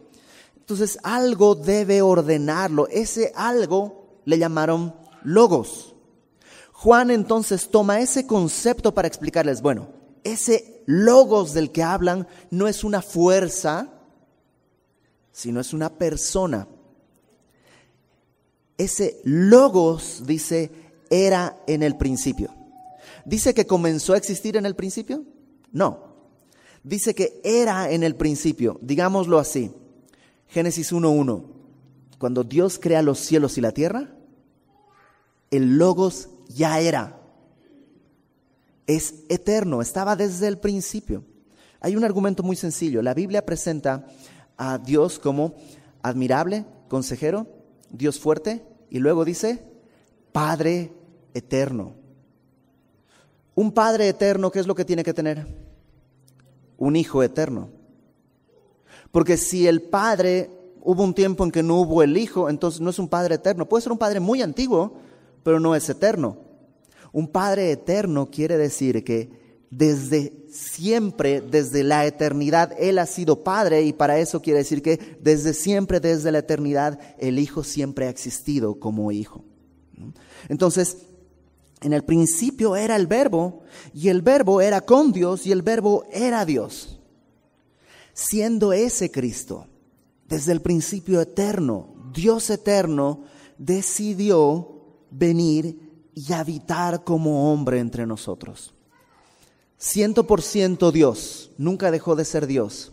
Entonces 0.57 0.99
algo 1.03 1.55
debe 1.55 2.01
ordenarlo. 2.01 2.87
Ese 2.89 3.33
algo 3.35 4.00
le 4.31 4.39
llamaron 4.39 4.95
logos. 5.25 5.95
Juan 6.73 7.11
entonces 7.11 7.69
toma 7.69 8.01
ese 8.01 8.27
concepto 8.27 8.95
para 8.95 9.09
explicarles, 9.09 9.61
bueno, 9.61 9.89
ese 10.25 10.83
logos 10.87 11.53
del 11.53 11.73
que 11.73 11.83
hablan 11.83 12.27
no 12.51 12.69
es 12.69 12.85
una 12.85 13.03
fuerza, 13.03 13.91
sino 15.33 15.61
es 15.61 15.73
una 15.75 15.91
persona. 15.91 16.69
Ese 18.79 19.21
logos, 19.25 20.23
dice, 20.25 20.71
era 21.11 21.61
en 21.67 21.83
el 21.83 21.97
principio. 21.97 22.55
¿Dice 23.25 23.53
que 23.53 23.67
comenzó 23.67 24.15
a 24.15 24.17
existir 24.17 24.57
en 24.57 24.65
el 24.65 24.77
principio? 24.77 25.25
No. 25.73 26.15
Dice 26.83 27.15
que 27.15 27.41
era 27.45 27.91
en 27.91 28.05
el 28.05 28.15
principio, 28.15 28.79
digámoslo 28.81 29.39
así. 29.39 29.73
Génesis 30.47 30.93
1.1. 30.93 31.45
Cuando 32.19 32.45
Dios 32.45 32.79
crea 32.79 33.03
los 33.03 33.19
cielos 33.19 33.59
y 33.59 33.61
la 33.61 33.73
tierra, 33.73 34.15
el 35.51 35.79
logos 35.79 36.29
ya 36.49 36.81
era. 36.81 37.21
Es 38.87 39.15
eterno, 39.29 39.83
estaba 39.83 40.17
desde 40.17 40.49
el 40.49 40.59
principio. 40.59 41.25
Hay 41.81 41.97
un 41.97 42.05
argumento 42.05 42.43
muy 42.43 42.57
sencillo. 42.57 43.03
La 43.03 43.15
Biblia 43.15 43.45
presenta 43.45 44.07
a 44.57 44.79
Dios 44.79 45.19
como 45.19 45.55
admirable, 46.03 46.65
consejero, 46.89 47.47
Dios 47.91 48.19
fuerte, 48.19 48.63
y 48.91 48.99
luego 48.99 49.25
dice, 49.25 49.65
Padre 50.33 50.93
eterno. 51.35 51.95
Un 53.55 53.73
Padre 53.73 54.09
eterno, 54.09 54.51
¿qué 54.51 54.61
es 54.61 54.67
lo 54.67 54.75
que 54.75 54.85
tiene 54.85 55.05
que 55.05 55.15
tener? 55.15 55.47
Un 56.77 56.97
Hijo 56.97 57.23
eterno. 57.23 57.69
Porque 59.11 59.37
si 59.37 59.67
el 59.67 59.83
Padre, 59.83 60.51
hubo 60.83 61.03
un 61.03 61.15
tiempo 61.15 61.45
en 61.45 61.51
que 61.51 61.63
no 61.63 61.81
hubo 61.81 62.03
el 62.03 62.17
Hijo, 62.17 62.49
entonces 62.49 62.81
no 62.81 62.91
es 62.91 62.99
un 62.99 63.09
Padre 63.09 63.37
eterno. 63.37 63.69
Puede 63.69 63.83
ser 63.83 63.93
un 63.93 63.99
Padre 63.99 64.21
muy 64.21 64.43
antiguo, 64.43 64.95
pero 65.43 65.61
no 65.61 65.75
es 65.75 65.89
eterno. 65.89 66.39
Un 67.13 67.29
Padre 67.29 67.73
eterno 67.73 68.31
quiere 68.31 68.57
decir 68.57 69.03
que 69.05 69.31
desde 69.71 70.33
siempre, 70.51 71.41
desde 71.41 71.85
la 71.85 72.07
eternidad, 72.07 72.73
Él 72.79 72.99
ha 72.99 73.07
sido 73.07 73.45
Padre 73.45 73.83
y 73.83 73.93
para 73.93 74.19
eso 74.19 74.43
quiere 74.43 74.59
decir 74.59 74.83
que 74.83 75.19
desde 75.21 75.55
siempre, 75.55 76.01
desde 76.01 76.33
la 76.33 76.39
eternidad, 76.39 76.99
el 77.19 77.39
Hijo 77.39 77.63
siempre 77.63 78.07
ha 78.07 78.11
existido 78.11 78.79
como 78.81 79.13
Hijo. 79.13 79.45
Entonces, 80.49 80.99
en 81.83 81.93
el 81.93 82.05
principio 82.05 82.77
era 82.77 82.97
el 82.97 83.07
verbo 83.07 83.63
y 83.95 84.09
el 84.09 84.23
verbo 84.23 84.61
era 84.61 84.81
con 84.81 85.13
Dios 85.13 85.47
y 85.47 85.53
el 85.53 85.63
verbo 85.63 86.05
era 86.13 86.45
Dios. 86.45 87.01
Siendo 88.13 88.73
ese 88.73 89.11
Cristo, 89.11 89.67
desde 90.29 90.53
el 90.53 90.61
principio 90.61 91.21
eterno, 91.21 91.95
Dios 92.13 92.51
eterno, 92.51 93.23
decidió 93.57 94.80
venir 95.11 95.91
y 96.15 96.33
habitar 96.33 97.05
como 97.05 97.53
hombre 97.53 97.79
entre 97.79 98.07
nosotros. 98.07 98.75
Ciento 99.79 100.27
por 100.27 100.43
ciento 100.43 100.93
Dios, 100.93 101.51
nunca 101.57 101.91
dejó 101.91 102.15
de 102.17 102.25
ser 102.25 102.47
Dios, 102.47 102.93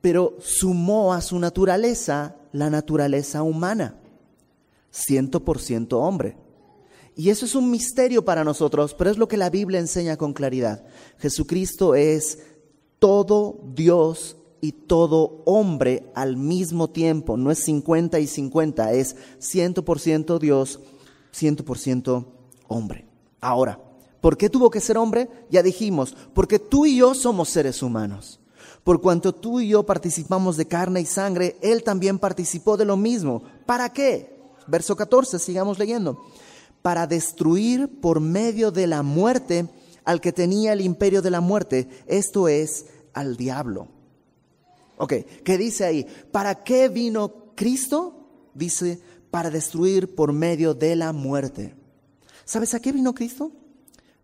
pero 0.00 0.36
sumó 0.40 1.12
a 1.12 1.20
su 1.20 1.38
naturaleza 1.38 2.36
la 2.52 2.70
naturaleza 2.70 3.42
humana. 3.42 3.96
Ciento 4.90 5.44
por 5.44 5.60
ciento 5.60 6.00
hombre. 6.00 6.36
Y 7.14 7.30
eso 7.30 7.44
es 7.44 7.54
un 7.54 7.70
misterio 7.70 8.24
para 8.24 8.42
nosotros, 8.42 8.94
pero 8.94 9.10
es 9.10 9.18
lo 9.18 9.28
que 9.28 9.36
la 9.36 9.50
Biblia 9.50 9.80
enseña 9.80 10.16
con 10.16 10.32
claridad. 10.32 10.84
Jesucristo 11.18 11.94
es 11.94 12.38
todo 12.98 13.60
Dios 13.74 14.36
y 14.60 14.72
todo 14.72 15.42
hombre 15.44 16.10
al 16.14 16.36
mismo 16.36 16.88
tiempo. 16.88 17.36
No 17.36 17.50
es 17.50 17.58
50 17.60 18.18
y 18.20 18.26
50, 18.26 18.92
es 18.92 19.16
100% 19.40 20.38
Dios, 20.38 20.80
100% 21.34 22.26
hombre. 22.68 23.06
Ahora, 23.40 23.78
¿por 24.20 24.36
qué 24.36 24.48
tuvo 24.48 24.70
que 24.70 24.80
ser 24.80 24.98
hombre? 24.98 25.28
Ya 25.50 25.62
dijimos, 25.62 26.16
porque 26.34 26.58
tú 26.58 26.86
y 26.86 26.96
yo 26.96 27.14
somos 27.14 27.48
seres 27.48 27.82
humanos. 27.82 28.40
Por 28.84 29.00
cuanto 29.00 29.34
tú 29.34 29.60
y 29.60 29.68
yo 29.68 29.84
participamos 29.84 30.56
de 30.56 30.66
carne 30.66 31.00
y 31.00 31.06
sangre, 31.06 31.56
Él 31.62 31.84
también 31.84 32.18
participó 32.18 32.76
de 32.76 32.84
lo 32.84 32.96
mismo. 32.96 33.42
¿Para 33.66 33.92
qué? 33.92 34.40
Verso 34.66 34.96
14, 34.96 35.38
sigamos 35.38 35.78
leyendo. 35.78 36.24
Para 36.82 37.06
destruir 37.06 38.00
por 38.00 38.20
medio 38.20 38.72
de 38.72 38.86
la 38.86 39.02
muerte 39.02 39.68
al 40.04 40.20
que 40.20 40.32
tenía 40.32 40.72
el 40.72 40.80
imperio 40.80 41.22
de 41.22 41.30
la 41.30 41.40
muerte, 41.40 41.88
esto 42.06 42.48
es, 42.48 42.86
al 43.14 43.36
diablo 43.36 43.88
Ok, 45.02 45.14
¿qué 45.44 45.58
dice 45.58 45.84
ahí? 45.84 46.06
¿Para 46.30 46.62
qué 46.62 46.88
vino 46.88 47.52
Cristo? 47.56 48.14
Dice, 48.54 49.00
para 49.32 49.48
destruir 49.48 50.14
por 50.14 50.34
medio 50.34 50.74
de 50.74 50.94
la 50.94 51.10
muerte. 51.14 51.74
¿Sabes 52.44 52.74
a 52.74 52.80
qué 52.80 52.92
vino 52.92 53.14
Cristo? 53.14 53.50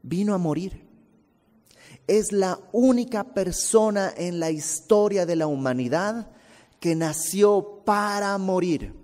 Vino 0.03 0.35
a 0.35 0.39
morir. 0.39 0.87
Es 2.07 2.31
la 2.31 2.61
única 2.73 3.25
persona 3.25 4.13
en 4.15 4.39
la 4.39 4.51
historia 4.51 5.25
de 5.25 5.35
la 5.35 5.47
humanidad 5.47 6.31
que 6.79 6.95
nació 6.95 7.83
para 7.87 8.37
morir. 8.37 8.95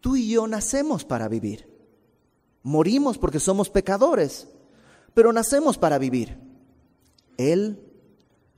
Tú 0.00 0.16
y 0.16 0.30
yo 0.30 0.46
nacemos 0.46 1.04
para 1.04 1.28
vivir. 1.28 1.68
Morimos 2.62 3.18
porque 3.18 3.40
somos 3.40 3.68
pecadores, 3.68 4.48
pero 5.12 5.34
nacemos 5.34 5.76
para 5.76 5.98
vivir. 5.98 6.38
Él 7.36 7.78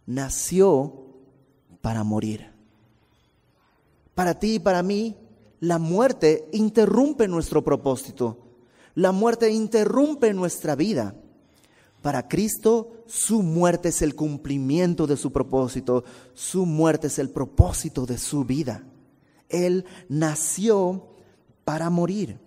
nació 0.06 1.06
para 1.80 2.04
morir. 2.04 2.52
Para 4.14 4.38
ti 4.38 4.54
y 4.54 4.58
para 4.60 4.84
mí, 4.84 5.16
la 5.60 5.78
muerte 5.78 6.48
interrumpe 6.52 7.28
nuestro 7.28 7.62
propósito. 7.62 8.38
La 8.94 9.12
muerte 9.12 9.50
interrumpe 9.50 10.32
nuestra 10.34 10.74
vida. 10.74 11.14
Para 12.02 12.28
Cristo, 12.28 13.04
su 13.06 13.42
muerte 13.42 13.90
es 13.90 14.00
el 14.00 14.14
cumplimiento 14.14 15.06
de 15.06 15.18
su 15.18 15.30
propósito. 15.30 16.04
Su 16.34 16.64
muerte 16.64 17.08
es 17.08 17.18
el 17.18 17.28
propósito 17.28 18.06
de 18.06 18.16
su 18.16 18.44
vida. 18.44 18.84
Él 19.50 19.84
nació 20.08 21.08
para 21.64 21.90
morir. 21.90 22.38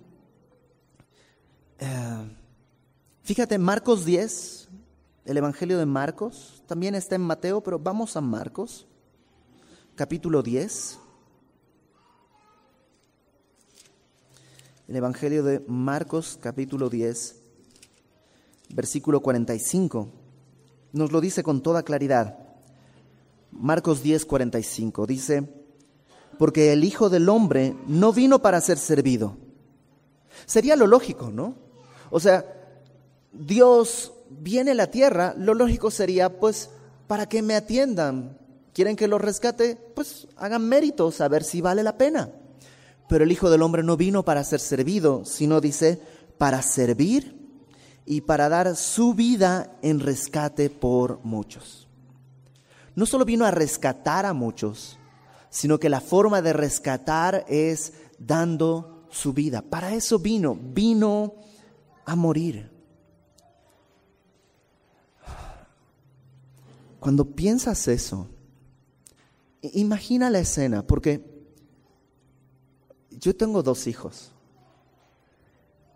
Eh, 1.80 2.36
fíjate, 3.22 3.60
Marcos 3.60 4.06
10, 4.06 4.70
el 5.26 5.38
Evangelio 5.38 5.78
de 5.78 5.86
Marcos, 5.86 6.64
también 6.66 6.96
está 6.96 7.16
en 7.16 7.22
Mateo, 7.22 7.62
pero 7.62 7.78
vamos 7.78 8.18
a 8.18 8.22
Marcos 8.22 8.88
capítulo 9.96 10.42
10. 10.42 11.00
El 14.86 14.98
Evangelio 14.98 15.44
de 15.44 15.64
Marcos, 15.66 16.38
capítulo 16.42 16.90
10, 16.90 17.38
versículo 18.76 19.22
45, 19.22 20.10
nos 20.92 21.14
lo 21.14 21.22
dice 21.22 21.42
con 21.42 21.64
toda 21.64 21.84
claridad. 21.84 22.38
Marcos 23.54 24.04
10, 24.04 24.26
45 24.26 25.08
dice, 25.08 25.48
porque 26.38 26.74
el 26.74 26.84
Hijo 26.84 27.10
del 27.10 27.30
Hombre 27.30 27.78
no 27.88 28.12
vino 28.12 28.42
para 28.42 28.60
ser 28.60 28.78
servido. 28.78 29.38
Sería 30.46 30.76
lo 30.76 30.86
lógico, 30.86 31.32
¿no? 31.32 31.56
O 32.10 32.20
sea, 32.20 32.46
Dios 33.32 34.12
viene 34.30 34.72
a 34.72 34.76
la 34.76 34.92
tierra, 34.92 35.34
lo 35.38 35.54
lógico 35.54 35.92
sería, 35.92 36.42
pues, 36.42 36.70
para 37.08 37.30
que 37.30 37.42
me 37.42 37.56
atiendan, 37.56 38.38
quieren 38.74 38.98
que 38.98 39.08
lo 39.08 39.18
rescate, 39.18 39.78
pues 39.96 40.28
hagan 40.36 40.68
méritos 40.68 41.22
a 41.22 41.30
ver 41.30 41.46
si 41.46 41.62
vale 41.62 41.84
la 41.84 41.98
pena. 41.98 42.32
Pero 43.08 43.24
el 43.24 43.32
Hijo 43.32 43.50
del 43.50 43.62
Hombre 43.62 43.84
no 43.84 43.98
vino 43.98 44.24
para 44.24 44.44
ser 44.44 44.60
servido, 44.60 45.26
sino 45.26 45.62
dice, 45.62 46.02
para 46.38 46.62
servir 46.62 47.40
y 48.06 48.22
para 48.22 48.50
dar 48.50 48.76
su 48.76 49.14
vida 49.14 49.78
en 49.82 50.00
rescate 50.00 50.70
por 50.70 51.20
muchos. 51.24 51.88
No 52.96 53.06
solo 53.06 53.26
vino 53.26 53.46
a 53.46 53.52
rescatar 53.52 54.26
a 54.26 54.34
muchos, 54.34 54.98
sino 55.50 55.80
que 55.80 55.90
la 55.90 56.02
forma 56.02 56.42
de 56.42 56.54
rescatar 56.54 57.46
es 57.48 57.94
dando 58.20 59.08
su 59.10 59.34
vida. 59.34 59.62
Para 59.62 59.94
eso 59.94 60.20
vino, 60.20 60.58
vino 60.60 61.36
a 62.06 62.16
morir. 62.16 62.72
Cuando 67.00 67.26
piensas 67.26 67.88
eso, 67.88 68.30
Imagina 69.72 70.30
la 70.30 70.40
escena, 70.40 70.86
porque 70.86 71.33
yo 73.24 73.36
tengo 73.36 73.64
dos 73.64 73.88
hijos. 73.88 74.32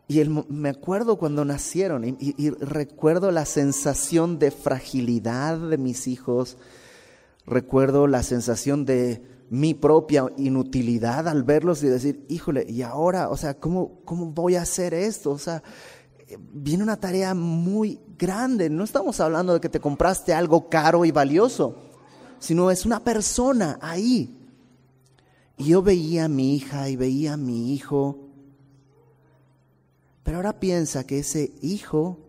Y 0.08 0.24
me 0.24 0.70
acuerdo 0.70 1.18
cuando 1.18 1.44
nacieron 1.44 2.06
y, 2.06 2.50
recuerdo 2.52 3.32
la 3.32 3.46
sensación 3.46 4.40
de 4.40 4.52
fragilidad 4.52 5.58
de 5.58 5.78
mis 5.78 6.08
hijos, 6.08 6.58
recuerdo 7.46 8.08
la 8.08 8.24
sensación 8.24 8.86
de 8.86 9.22
mi 9.50 9.74
propia 9.74 10.28
inutilidad 10.38 11.28
al 11.28 11.44
verlos 11.44 11.84
y 11.84 11.88
decir, 11.88 12.26
híjole, 12.30 12.66
y 12.70 12.84
ahora, 12.84 13.30
o 13.30 13.36
sea, 13.36 13.56
¿cómo, 13.56 14.00
cómo 14.06 14.28
voy 14.28 14.56
a 14.56 14.62
hacer 14.62 14.94
esto? 14.94 15.32
O 15.32 15.38
sea, 15.38 15.62
viene 16.54 16.84
una 16.84 17.00
tarea 17.02 17.34
muy 17.34 18.00
grande. 18.18 18.70
No 18.70 18.86
estamos 18.86 19.20
hablando 19.20 19.54
de 19.54 19.60
que 19.60 19.70
te 19.70 19.82
compraste 19.82 20.34
algo 20.34 20.70
caro 20.70 21.04
y 21.04 21.12
valioso 21.12 21.88
sino 22.40 22.72
es 22.72 22.86
una 22.86 23.04
persona 23.04 23.78
ahí. 23.82 24.37
Y 25.58 25.66
yo 25.66 25.82
veía 25.82 26.26
a 26.26 26.28
mi 26.28 26.56
hija 26.56 26.88
y 26.88 26.96
veía 26.96 27.34
a 27.34 27.38
mi 27.38 27.74
hijo, 27.74 28.30
pero 30.24 30.38
ahora 30.38 30.60
piensa 30.60 31.06
que 31.06 31.20
ese 31.20 31.52
hijo 31.62 32.20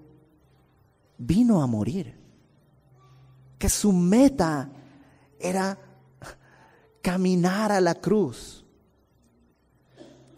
vino 1.18 1.62
a 1.62 1.66
morir, 1.66 2.14
que 3.58 3.68
su 3.68 3.92
meta 3.92 4.70
era 5.38 5.78
caminar 7.02 7.72
a 7.72 7.80
la 7.80 7.96
cruz, 7.96 8.64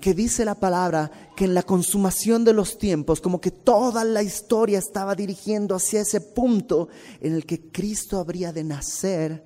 que 0.00 0.14
dice 0.14 0.44
la 0.44 0.54
palabra 0.54 1.10
que 1.36 1.44
en 1.44 1.54
la 1.54 1.62
consumación 1.62 2.44
de 2.44 2.54
los 2.54 2.78
tiempos, 2.78 3.20
como 3.20 3.40
que 3.40 3.50
toda 3.50 4.02
la 4.02 4.22
historia 4.22 4.78
estaba 4.78 5.14
dirigiendo 5.14 5.74
hacia 5.74 6.00
ese 6.00 6.20
punto 6.20 6.88
en 7.20 7.34
el 7.34 7.44
que 7.46 7.70
Cristo 7.70 8.18
habría 8.18 8.52
de 8.52 8.64
nacer 8.64 9.44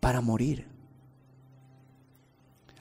para 0.00 0.20
morir. 0.20 0.69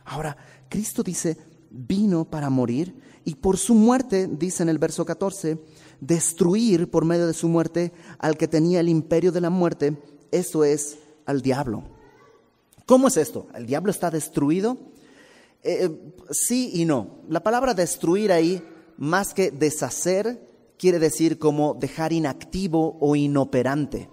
Ahora, 0.10 0.36
Cristo 0.69 1.04
dice, 1.04 1.38
vino 1.69 2.26
para 2.26 2.50
morir 2.50 2.95
y 3.26 3.36
por 3.36 3.58
su 3.58 3.76
muerte, 3.76 4.28
dice 4.28 4.63
en 4.63 4.69
el 4.69 4.80
verso 4.80 5.06
14, 5.06 5.60
destruir 6.02 6.89
por 6.89 7.06
medio 7.06 7.28
de 7.28 7.34
su 7.34 7.48
muerte 7.48 7.93
al 8.17 8.36
que 8.36 8.48
tenía 8.48 8.80
el 8.80 8.89
imperio 8.89 9.32
de 9.32 9.41
la 9.41 9.52
muerte, 9.52 10.02
eso 10.32 10.63
es 10.63 10.98
al 11.28 11.43
diablo. 11.43 11.84
¿Cómo 12.88 13.08
es 13.08 13.17
esto? 13.17 13.50
¿El 13.54 13.67
diablo 13.67 13.91
está 13.91 14.10
destruido? 14.10 14.80
Eh, 15.62 15.91
sí 16.32 16.72
y 16.74 16.86
no. 16.86 17.19
La 17.30 17.43
palabra 17.43 17.76
destruir 17.76 18.32
ahí, 18.32 18.63
más 18.98 19.36
que 19.36 19.52
deshacer, 19.52 20.43
quiere 20.80 20.98
decir 20.98 21.38
como 21.38 21.76
dejar 21.76 22.13
inactivo 22.13 22.98
o 23.00 23.15
inoperante. 23.15 24.10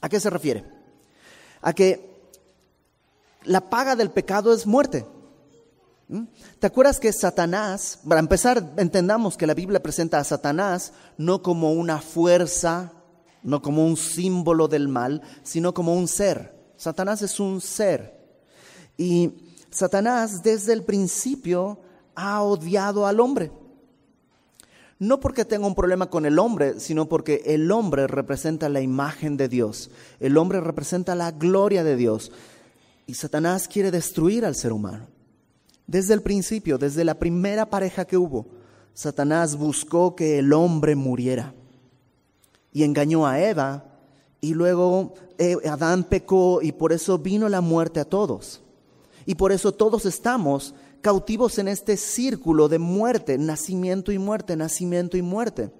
¿A 0.00 0.08
qué 0.08 0.20
se 0.20 0.30
refiere? 0.30 0.64
A 1.60 1.74
que 1.74 2.14
la 3.44 3.68
paga 3.68 3.94
del 3.94 4.10
pecado 4.10 4.54
es 4.54 4.66
muerte. 4.66 5.04
¿Mm? 6.08 6.24
¿Te 6.58 6.66
acuerdas 6.66 7.00
que 7.00 7.12
Satanás, 7.12 8.00
para 8.06 8.20
empezar, 8.20 8.74
entendamos 8.76 9.36
que 9.36 9.46
la 9.46 9.54
Biblia 9.54 9.82
presenta 9.82 10.18
a 10.18 10.24
Satanás 10.24 10.92
no 11.16 11.42
como 11.42 11.72
una 11.72 12.00
fuerza, 12.00 12.92
no 13.44 13.62
como 13.62 13.86
un 13.86 13.96
símbolo 13.96 14.66
del 14.66 14.88
mal, 14.88 15.22
sino 15.42 15.72
como 15.72 15.94
un 15.94 16.08
ser. 16.08 16.52
Satanás 16.76 17.22
es 17.22 17.38
un 17.38 17.60
ser. 17.60 18.18
Y 18.96 19.52
Satanás 19.70 20.42
desde 20.42 20.72
el 20.72 20.82
principio 20.82 21.78
ha 22.14 22.42
odiado 22.42 23.06
al 23.06 23.20
hombre. 23.20 23.52
No 24.98 25.20
porque 25.20 25.44
tenga 25.44 25.66
un 25.66 25.74
problema 25.74 26.08
con 26.08 26.24
el 26.24 26.38
hombre, 26.38 26.80
sino 26.80 27.08
porque 27.08 27.42
el 27.46 27.70
hombre 27.70 28.06
representa 28.06 28.68
la 28.68 28.80
imagen 28.80 29.36
de 29.36 29.48
Dios. 29.48 29.90
El 30.20 30.38
hombre 30.38 30.60
representa 30.60 31.14
la 31.14 31.30
gloria 31.30 31.84
de 31.84 31.96
Dios. 31.96 32.32
Y 33.06 33.14
Satanás 33.14 33.68
quiere 33.68 33.90
destruir 33.90 34.46
al 34.46 34.54
ser 34.54 34.72
humano. 34.72 35.13
Desde 35.86 36.14
el 36.14 36.22
principio, 36.22 36.78
desde 36.78 37.04
la 37.04 37.18
primera 37.18 37.68
pareja 37.68 38.04
que 38.04 38.16
hubo, 38.16 38.46
Satanás 38.94 39.56
buscó 39.56 40.14
que 40.14 40.38
el 40.38 40.52
hombre 40.52 40.94
muriera. 40.94 41.54
Y 42.72 42.84
engañó 42.84 43.26
a 43.26 43.40
Eva 43.40 43.84
y 44.40 44.54
luego 44.54 45.14
eh, 45.38 45.56
Adán 45.68 46.04
pecó 46.04 46.60
y 46.62 46.72
por 46.72 46.92
eso 46.92 47.18
vino 47.18 47.48
la 47.48 47.60
muerte 47.60 48.00
a 48.00 48.04
todos. 48.04 48.62
Y 49.26 49.34
por 49.34 49.52
eso 49.52 49.72
todos 49.72 50.06
estamos 50.06 50.74
cautivos 51.00 51.58
en 51.58 51.68
este 51.68 51.96
círculo 51.96 52.68
de 52.68 52.78
muerte, 52.78 53.36
nacimiento 53.38 54.10
y 54.10 54.18
muerte, 54.18 54.56
nacimiento 54.56 55.16
y 55.16 55.22
muerte. 55.22 55.70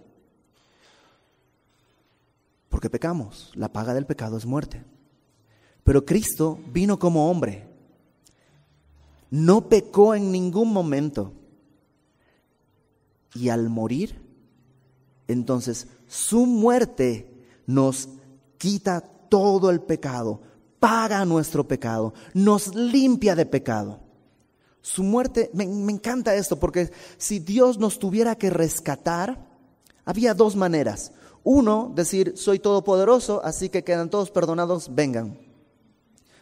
Porque 2.68 2.90
pecamos, 2.90 3.52
la 3.54 3.72
paga 3.72 3.94
del 3.94 4.06
pecado 4.06 4.36
es 4.36 4.44
muerte. 4.44 4.84
Pero 5.84 6.04
Cristo 6.04 6.58
vino 6.72 6.98
como 6.98 7.30
hombre. 7.30 7.73
No 9.34 9.68
pecó 9.68 10.14
en 10.14 10.30
ningún 10.30 10.72
momento. 10.72 11.32
Y 13.34 13.48
al 13.48 13.68
morir, 13.68 14.22
entonces 15.26 15.88
su 16.06 16.46
muerte 16.46 17.44
nos 17.66 18.10
quita 18.58 19.00
todo 19.00 19.70
el 19.70 19.80
pecado, 19.80 20.40
paga 20.78 21.24
nuestro 21.24 21.66
pecado, 21.66 22.14
nos 22.32 22.76
limpia 22.76 23.34
de 23.34 23.44
pecado. 23.44 23.98
Su 24.80 25.02
muerte, 25.02 25.50
me, 25.52 25.64
encanta 25.64 26.36
esto, 26.36 26.60
porque 26.60 26.92
si 27.16 27.40
Dios 27.40 27.76
nos 27.76 27.98
tuviera 27.98 28.36
que 28.36 28.50
rescatar, 28.50 29.48
había 30.04 30.34
dos 30.34 30.54
maneras. 30.54 31.10
Uno, 31.42 31.90
decir, 31.92 32.34
soy 32.36 32.60
todopoderoso, 32.60 33.44
así 33.44 33.68
que 33.68 33.82
quedan 33.82 34.10
todos 34.10 34.30
perdonados, 34.30 34.94
vengan. 34.94 35.36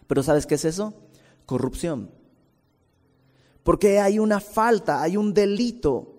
Pero 0.07 0.23
¿sabes 0.23 0.45
qué 0.45 0.57
es 0.57 0.67
eso? 0.67 0.93
Corrupción. 1.47 2.22
Porque 3.63 4.01
hay 4.01 4.19
una 4.19 4.41
falta, 4.41 5.03
hay 5.03 5.17
un 5.17 5.33
delito 5.33 6.15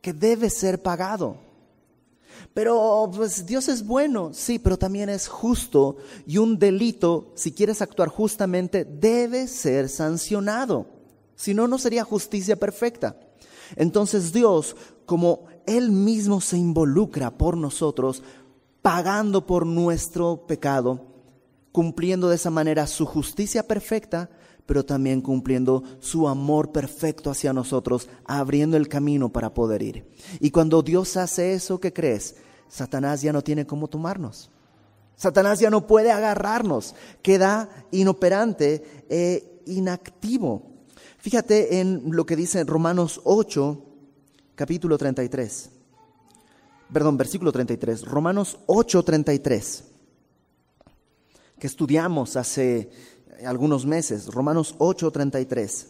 que 0.00 0.12
debe 0.12 0.50
ser 0.50 0.82
pagado. 0.82 1.36
Pero 2.54 3.10
pues 3.14 3.46
Dios 3.46 3.68
es 3.68 3.86
bueno, 3.86 4.30
sí, 4.32 4.58
pero 4.58 4.78
también 4.78 5.08
es 5.08 5.28
justo 5.28 5.98
y 6.26 6.38
un 6.38 6.58
delito, 6.58 7.32
si 7.34 7.52
quieres 7.52 7.80
actuar 7.80 8.08
justamente, 8.08 8.84
debe 8.84 9.46
ser 9.46 9.88
sancionado. 9.88 10.86
Si 11.36 11.54
no, 11.54 11.68
no 11.68 11.78
sería 11.78 12.04
justicia 12.04 12.56
perfecta. 12.56 13.16
Entonces 13.76 14.32
Dios, 14.32 14.74
como 15.06 15.44
Él 15.66 15.92
mismo 15.92 16.40
se 16.40 16.58
involucra 16.58 17.30
por 17.30 17.56
nosotros, 17.56 18.22
pagando 18.82 19.46
por 19.46 19.64
nuestro 19.64 20.46
pecado, 20.46 21.06
cumpliendo 21.70 22.28
de 22.28 22.36
esa 22.36 22.50
manera 22.50 22.86
su 22.86 23.06
justicia 23.06 23.66
perfecta, 23.66 24.28
pero 24.70 24.84
también 24.84 25.20
cumpliendo 25.20 25.82
su 25.98 26.28
amor 26.28 26.70
perfecto 26.70 27.28
hacia 27.28 27.52
nosotros, 27.52 28.08
abriendo 28.24 28.76
el 28.76 28.86
camino 28.86 29.28
para 29.28 29.52
poder 29.52 29.82
ir. 29.82 30.06
Y 30.38 30.52
cuando 30.52 30.80
Dios 30.80 31.16
hace 31.16 31.54
eso, 31.54 31.80
¿qué 31.80 31.92
crees? 31.92 32.36
Satanás 32.68 33.20
ya 33.20 33.32
no 33.32 33.42
tiene 33.42 33.66
cómo 33.66 33.88
tomarnos. 33.88 34.48
Satanás 35.16 35.58
ya 35.58 35.70
no 35.70 35.88
puede 35.88 36.12
agarrarnos, 36.12 36.94
queda 37.20 37.68
inoperante 37.90 39.04
e 39.08 39.60
inactivo. 39.66 40.62
Fíjate 41.18 41.80
en 41.80 42.02
lo 42.12 42.24
que 42.24 42.36
dice 42.36 42.62
Romanos 42.62 43.20
8, 43.24 43.84
capítulo 44.54 44.96
33. 44.96 45.70
Perdón, 46.92 47.16
versículo 47.16 47.50
33. 47.50 48.02
Romanos 48.04 48.60
8, 48.66 49.02
33. 49.02 49.84
Que 51.58 51.66
estudiamos 51.66 52.36
hace 52.36 53.18
algunos 53.46 53.86
meses. 53.86 54.26
Romanos 54.26 54.74
8, 54.78 55.10
33. 55.10 55.86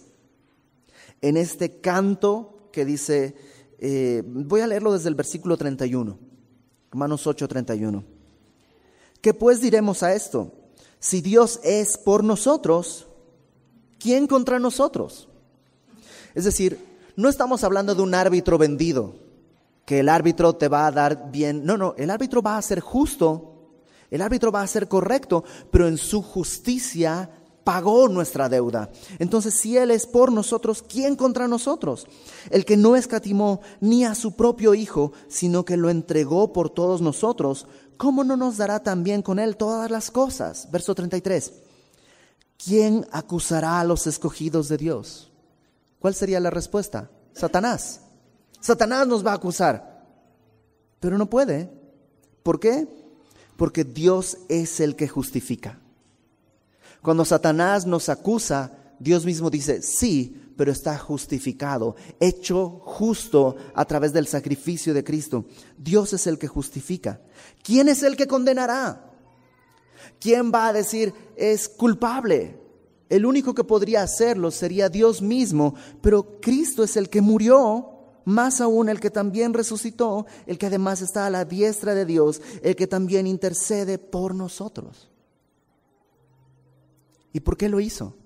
En 1.23 1.37
este 1.37 1.81
canto 1.81 2.69
que 2.73 2.85
dice, 2.85 3.35
eh, 3.79 4.23
voy 4.27 4.61
a 4.61 4.67
leerlo 4.67 4.93
desde 4.93 5.09
el 5.09 5.15
versículo 5.15 5.57
31. 5.57 6.19
Romanos 6.91 7.27
8, 7.27 7.49
31. 7.49 8.05
¿Qué 9.21 9.35
pues 9.35 9.61
diremos 9.61 10.03
a 10.03 10.15
esto? 10.15 10.53
Si 10.99 11.21
Dios 11.21 11.61
es 11.63 11.99
por 11.99 12.25
nosotros, 12.25 13.07
¿quién 13.99 14.27
contra 14.27 14.59
nosotros? 14.59 15.29
Es 16.35 16.45
decir, 16.45 16.79
no 17.17 17.29
estamos 17.29 17.65
hablando 17.65 17.95
de 17.95 18.03
un 18.03 18.15
árbitro 18.15 18.59
vendido, 18.59 19.15
que 19.85 20.01
el 20.01 20.09
árbitro 20.09 20.55
te 20.55 20.69
va 20.69 20.87
a 20.87 20.93
dar 20.93 21.31
bien. 21.31 21.65
No, 21.65 21.77
no, 21.77 21.95
el 21.97 22.11
árbitro 22.11 22.43
va 22.43 22.57
a 22.57 22.63
ser 22.63 22.81
justo, 22.81 23.69
el 24.11 24.23
árbitro 24.23 24.53
va 24.53 24.63
a 24.63 24.67
ser 24.67 24.89
correcto, 24.89 25.45
pero 25.71 25.89
en 25.89 25.99
su 25.99 26.23
justicia 26.23 27.31
pagó 27.71 28.09
nuestra 28.09 28.49
deuda. 28.49 28.91
Entonces, 29.21 29.55
si 29.55 29.77
Él 29.77 29.93
es 29.93 30.05
por 30.05 30.33
nosotros, 30.33 30.83
¿quién 30.83 31.15
contra 31.15 31.47
nosotros? 31.47 32.09
El 32.51 32.65
que 32.65 32.77
no 32.77 32.97
escatimó 32.97 33.61
ni 33.81 34.05
a 34.05 34.17
su 34.17 34.35
propio 34.35 34.75
Hijo, 34.75 35.13
sino 35.29 35.65
que 35.65 35.77
lo 35.77 35.89
entregó 35.89 36.53
por 36.53 36.71
todos 36.71 37.01
nosotros, 37.01 37.69
¿cómo 37.97 38.25
no 38.25 38.37
nos 38.37 38.57
dará 38.57 38.83
también 38.83 39.23
con 39.23 39.39
Él 39.39 39.57
todas 39.57 39.89
las 39.89 40.11
cosas? 40.11 40.69
Verso 40.73 40.97
33. 40.97 41.53
¿quién 42.65 43.07
acusará 43.11 43.81
a 43.81 43.85
los 43.85 44.07
escogidos 44.07 44.69
de 44.69 44.77
Dios? 44.77 45.31
¿Cuál 45.99 46.15
sería 46.15 46.41
la 46.41 46.51
respuesta? 46.51 47.11
Satanás. 47.33 48.01
Satanás 48.61 49.07
nos 49.07 49.25
va 49.25 49.33
a 49.33 49.37
acusar, 49.37 50.05
pero 50.99 51.17
no 51.17 51.29
puede. 51.29 51.71
¿Por 52.43 52.61
qué? 52.61 52.89
Porque 53.57 53.85
Dios 53.85 54.39
es 54.49 54.81
el 54.81 54.97
que 54.97 55.09
justifica. 55.09 55.79
Cuando 57.03 57.25
Satanás 57.25 57.87
nos 57.87 58.09
acusa, 58.09 58.73
Dios 58.99 59.25
mismo 59.25 59.51
dice, 59.51 59.83
sí, 59.83 60.37
pero 60.57 60.73
está 60.73 60.99
justificado, 60.99 61.97
hecho 62.21 62.83
justo 62.85 63.57
a 63.75 63.85
través 63.87 64.13
del 64.13 64.27
sacrificio 64.27 64.93
de 64.93 65.03
Cristo. 65.03 65.47
Dios 65.79 66.13
es 66.13 66.27
el 66.27 66.39
que 66.39 66.49
justifica. 66.49 67.19
¿Quién 67.63 67.89
es 67.89 68.03
el 68.03 68.15
que 68.15 68.27
condenará? 68.27 69.11
¿Quién 70.21 70.53
va 70.53 70.69
a 70.69 70.73
decir 70.75 71.15
es 71.37 71.67
culpable? 71.67 72.59
El 73.09 73.25
único 73.25 73.55
que 73.55 73.65
podría 73.65 74.03
hacerlo 74.03 74.51
sería 74.51 74.91
Dios 74.91 75.23
mismo, 75.23 75.75
pero 76.03 76.41
Cristo 76.41 76.85
es 76.85 76.97
el 76.97 77.09
que 77.09 77.23
murió, 77.23 77.91
más 78.27 78.61
aún 78.61 78.89
el 78.89 79.01
que 79.01 79.11
también 79.11 79.55
resucitó, 79.55 80.27
el 80.47 80.59
que 80.59 80.67
además 80.67 81.01
está 81.01 81.27
a 81.27 81.31
la 81.31 81.45
diestra 81.47 81.95
de 81.95 82.05
Dios, 82.05 82.41
el 82.63 82.77
que 82.77 82.87
también 82.87 83.27
intercede 83.27 83.99
por 83.99 84.35
nosotros. 84.35 85.10
¿Y 87.33 87.41
por 87.41 87.57
qué 87.57 87.69
lo 87.69 87.81
hizo? 87.81 88.17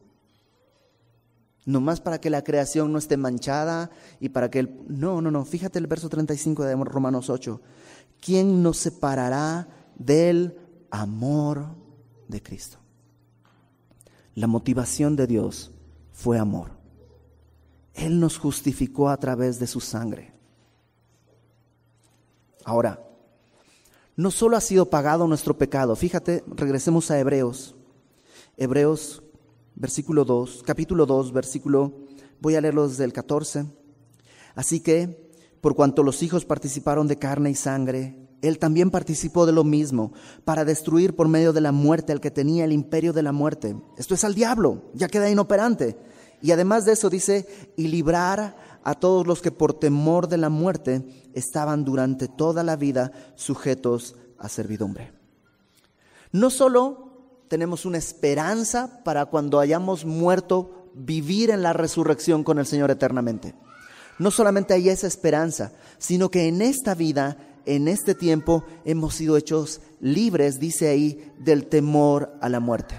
Nomás 1.67 2.01
para 2.01 2.21
que 2.21 2.31
la 2.31 2.45
creación 2.45 2.93
no 2.93 2.99
esté 2.99 3.17
manchada 3.17 3.91
y 4.21 4.29
para 4.31 4.51
que 4.51 4.61
el... 4.61 4.85
No, 4.89 5.21
no, 5.21 5.31
no, 5.31 5.45
fíjate 5.45 5.79
el 5.79 5.87
verso 5.87 6.09
35 6.09 6.65
de 6.65 6.75
Romanos 6.77 7.31
8. 7.31 7.61
¿Quién 8.21 8.63
nos 8.63 8.79
separará 8.79 9.69
del 9.97 10.59
amor 10.91 11.67
de 12.29 12.43
Cristo. 12.43 12.79
La 14.35 14.47
motivación 14.47 15.17
de 15.17 15.27
Dios 15.27 15.73
fue 16.13 16.39
amor. 16.39 16.73
Él 17.95 18.19
nos 18.19 18.39
justificó 18.39 19.09
a 19.09 19.17
través 19.17 19.59
de 19.59 19.67
su 19.67 19.81
sangre. 19.81 20.33
Ahora, 22.65 23.01
no 24.17 24.31
solo 24.31 24.57
ha 24.57 24.61
sido 24.61 24.91
pagado 24.91 25.27
nuestro 25.27 25.57
pecado, 25.57 25.95
fíjate, 25.95 26.45
regresemos 26.47 27.11
a 27.11 27.19
Hebreos. 27.19 27.77
Hebreos, 28.57 29.23
versículo 29.75 30.25
2, 30.25 30.63
capítulo 30.65 31.07
2, 31.07 31.33
versículo, 31.33 31.93
voy 32.41 32.55
a 32.55 32.61
leerlo 32.61 32.89
desde 32.89 33.05
el 33.05 33.13
14. 33.13 33.67
Así 34.55 34.81
que, 34.81 35.33
por 35.61 35.75
cuanto 35.75 36.03
los 36.03 36.23
hijos 36.23 36.45
participaron 36.45 37.09
de 37.09 37.19
carne 37.19 37.51
y 37.51 37.55
sangre, 37.55 38.17
él 38.43 38.59
también 38.59 38.91
participó 38.91 39.47
de 39.47 39.53
lo 39.53 39.65
mismo, 39.65 40.13
para 40.45 40.65
destruir 40.65 41.17
por 41.17 41.29
medio 41.29 41.53
de 41.53 41.63
la 41.63 41.73
muerte 41.73 42.13
al 42.13 42.21
que 42.21 42.31
tenía 42.31 42.65
el 42.65 42.73
imperio 42.73 43.13
de 43.13 43.23
la 43.23 43.33
muerte. 43.33 43.75
Esto 43.97 44.15
es 44.15 44.23
al 44.23 44.35
diablo, 44.35 44.83
ya 44.95 45.09
queda 45.09 45.31
inoperante. 45.31 45.97
Y 46.41 46.53
además 46.53 46.85
de 46.85 46.93
eso 46.93 47.11
dice, 47.11 47.73
y 47.77 47.89
librar 47.89 48.57
a 48.85 48.95
todos 48.95 49.27
los 49.27 49.41
que 49.41 49.51
por 49.51 49.73
temor 49.73 50.29
de 50.29 50.37
la 50.37 50.51
muerte 50.51 51.05
estaban 51.33 51.85
durante 51.85 52.29
toda 52.29 52.63
la 52.63 52.77
vida 52.77 53.13
sujetos 53.35 54.15
a 54.39 54.49
servidumbre. 54.49 55.13
No 56.31 56.51
solo 56.51 57.14
tenemos 57.49 57.85
una 57.85 57.99
esperanza 57.99 59.03
para 59.05 59.27
cuando 59.27 59.61
hayamos 59.61 60.05
muerto 60.05 60.91
vivir 60.95 61.51
en 61.51 61.63
la 61.63 61.73
resurrección 61.73 62.45
con 62.45 62.59
el 62.59 62.67
Señor 62.67 62.91
eternamente. 62.91 63.55
No 64.19 64.31
solamente 64.31 64.75
hay 64.75 64.89
esa 64.89 65.07
esperanza, 65.07 65.73
sino 65.99 66.31
que 66.31 66.47
en 66.47 66.63
esta 66.63 66.95
vida 66.95 67.37
en 67.67 67.89
este 67.89 68.15
tiempo 68.15 68.65
hemos 68.85 69.15
sido 69.15 69.37
hechos 69.37 69.81
libres, 70.01 70.61
dice 70.61 70.89
ahí, 70.89 71.33
del 71.39 71.67
temor 71.67 72.35
a 72.41 72.49
la 72.49 72.61
muerte. 72.61 72.95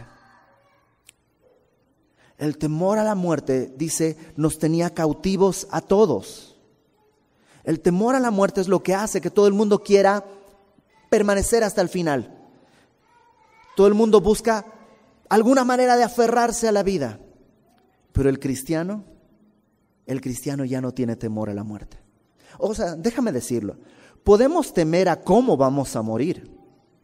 El 2.38 2.58
temor 2.58 2.98
a 2.98 3.04
la 3.04 3.16
muerte, 3.16 3.74
dice, 3.78 4.18
nos 4.36 4.60
tenía 4.60 4.94
cautivos 4.94 5.68
a 5.72 5.82
todos. 5.82 6.58
El 7.64 7.80
temor 7.80 8.16
a 8.16 8.20
la 8.20 8.32
muerte 8.32 8.62
es 8.62 8.68
lo 8.68 8.84
que 8.84 8.94
hace 8.94 9.22
que 9.22 9.32
todo 9.32 9.48
el 9.48 9.54
mundo 9.54 9.84
quiera 9.84 10.26
permanecer 11.10 11.64
hasta 11.64 11.82
el 11.82 11.90
final. 11.90 12.35
Todo 13.76 13.88
el 13.88 13.94
mundo 13.94 14.22
busca 14.22 14.66
alguna 15.30 15.64
manera 15.64 15.98
de 15.98 16.04
aferrarse 16.04 16.68
a 16.68 16.72
la 16.72 16.84
vida. 16.84 17.20
Pero 18.12 18.30
el 18.30 18.40
cristiano, 18.40 19.04
el 20.06 20.22
cristiano 20.22 20.66
ya 20.66 20.82
no 20.82 20.94
tiene 20.94 21.16
temor 21.16 21.50
a 21.50 21.54
la 21.54 21.64
muerte. 21.64 22.00
O 22.58 22.74
sea, 22.74 22.96
déjame 22.96 23.32
decirlo, 23.32 23.78
podemos 24.24 24.74
temer 24.74 25.10
a 25.10 25.22
cómo 25.22 25.58
vamos 25.58 25.96
a 25.96 26.02
morir. 26.02 26.50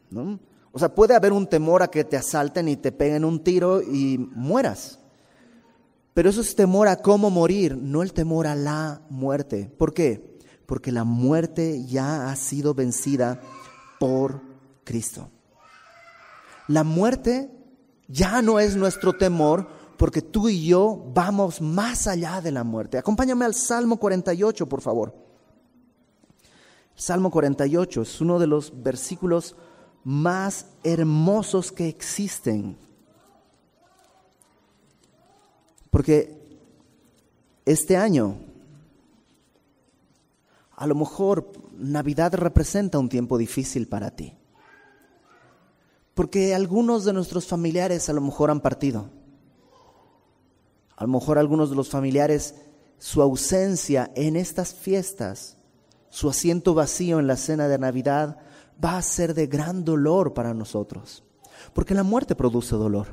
¿no? 0.10 0.40
O 0.72 0.80
sea, 0.80 0.94
puede 0.96 1.16
haber 1.16 1.34
un 1.34 1.48
temor 1.48 1.84
a 1.84 1.90
que 1.90 2.04
te 2.04 2.18
asalten 2.18 2.70
y 2.70 2.78
te 2.78 2.92
peguen 2.92 3.26
un 3.26 3.44
tiro 3.44 3.82
y 3.82 4.18
mueras. 4.18 5.00
Pero 6.14 6.30
eso 6.30 6.42
es 6.42 6.56
temor 6.56 6.88
a 6.88 6.98
cómo 6.98 7.30
morir, 7.30 7.78
no 7.78 8.02
el 8.02 8.14
temor 8.14 8.48
a 8.48 8.56
la 8.56 9.02
muerte. 9.10 9.70
¿Por 9.78 9.94
qué? 9.94 10.40
Porque 10.66 10.92
la 10.92 11.04
muerte 11.04 11.86
ya 11.86 12.30
ha 12.30 12.36
sido 12.36 12.74
vencida 12.74 13.42
por 14.00 14.42
Cristo. 14.84 15.30
La 16.72 16.86
muerte 16.86 17.52
Ya 18.08 18.42
no 18.42 18.60
es 18.60 18.76
nuestro 18.76 19.14
temor 19.14 19.68
porque 19.98 20.22
tú 20.22 20.50
y 20.50 20.66
yo 20.66 21.12
vamos 21.14 21.62
más 21.62 22.08
allá 22.08 22.42
de 22.42 22.52
la 22.52 22.64
muerte. 22.64 22.98
Acompáñame 22.98 23.46
al 23.46 23.54
Salmo 23.54 23.98
48, 23.98 24.68
por 24.68 24.82
favor. 24.82 25.14
Salmo 26.96 27.30
48 27.30 28.02
es 28.02 28.20
uno 28.22 28.40
de 28.40 28.48
los 28.48 28.84
versículos 28.84 29.56
más 30.04 30.66
hermosos 30.84 31.72
que 31.72 31.88
existen. 31.88 32.78
Porque 35.90 36.58
este 37.66 37.96
año, 37.96 38.38
a 40.76 40.88
lo 40.88 40.96
mejor 40.96 41.52
Navidad 41.78 42.34
representa 42.34 42.98
un 42.98 43.10
tiempo 43.10 43.38
difícil 43.38 43.88
para 43.88 44.12
ti. 44.12 44.40
Porque 46.13 46.54
algunos 46.54 47.06
de 47.06 47.13
nuestros 47.13 47.47
familiares 47.47 48.10
a 48.10 48.13
lo 48.13 48.21
mejor 48.21 48.52
han 48.52 48.62
partido. 48.62 49.10
A 50.95 51.04
lo 51.06 51.10
mejor 51.10 51.38
algunos 51.38 51.69
de 51.69 51.76
los 51.76 51.89
familiares, 51.89 52.56
su 53.00 53.21
ausencia 53.21 54.12
en 54.15 54.36
estas 54.36 54.74
fiestas, 54.74 55.58
su 56.10 56.30
asiento 56.30 56.74
vacío 56.74 57.19
en 57.19 57.28
la 57.28 57.38
cena 57.38 57.67
de 57.67 57.80
Navidad, 57.80 58.38
va 58.84 58.97
a 58.97 59.02
ser 59.02 59.34
de 59.34 59.47
gran 59.47 59.84
dolor 59.86 60.34
para 60.34 60.54
nosotros. 60.54 61.24
Porque 61.74 61.93
la 61.93 62.04
muerte 62.04 62.36
produce 62.36 62.76
dolor. 62.76 63.08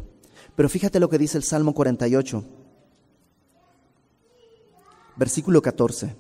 Pero 0.57 0.69
fíjate 0.69 1.01
lo 1.01 1.09
que 1.09 1.19
dice 1.19 1.39
el 1.39 1.45
Salmo 1.45 1.73
48, 1.73 2.45
versículo 5.17 5.63
14. 5.63 6.17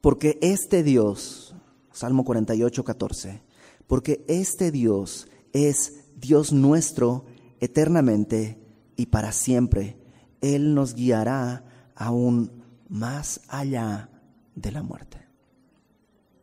Porque 0.00 0.38
este 0.40 0.82
Dios, 0.82 1.54
Salmo 1.92 2.24
48, 2.24 2.84
14, 2.84 3.42
porque 3.86 4.24
este 4.28 4.70
Dios 4.70 5.28
es 5.52 6.04
Dios 6.16 6.52
nuestro 6.52 7.24
eternamente 7.60 8.60
y 8.96 9.06
para 9.06 9.32
siempre. 9.32 9.96
Él 10.40 10.74
nos 10.74 10.94
guiará 10.94 11.64
aún 11.94 12.64
más 12.88 13.40
allá 13.48 14.10
de 14.54 14.72
la 14.72 14.82
muerte. 14.82 15.26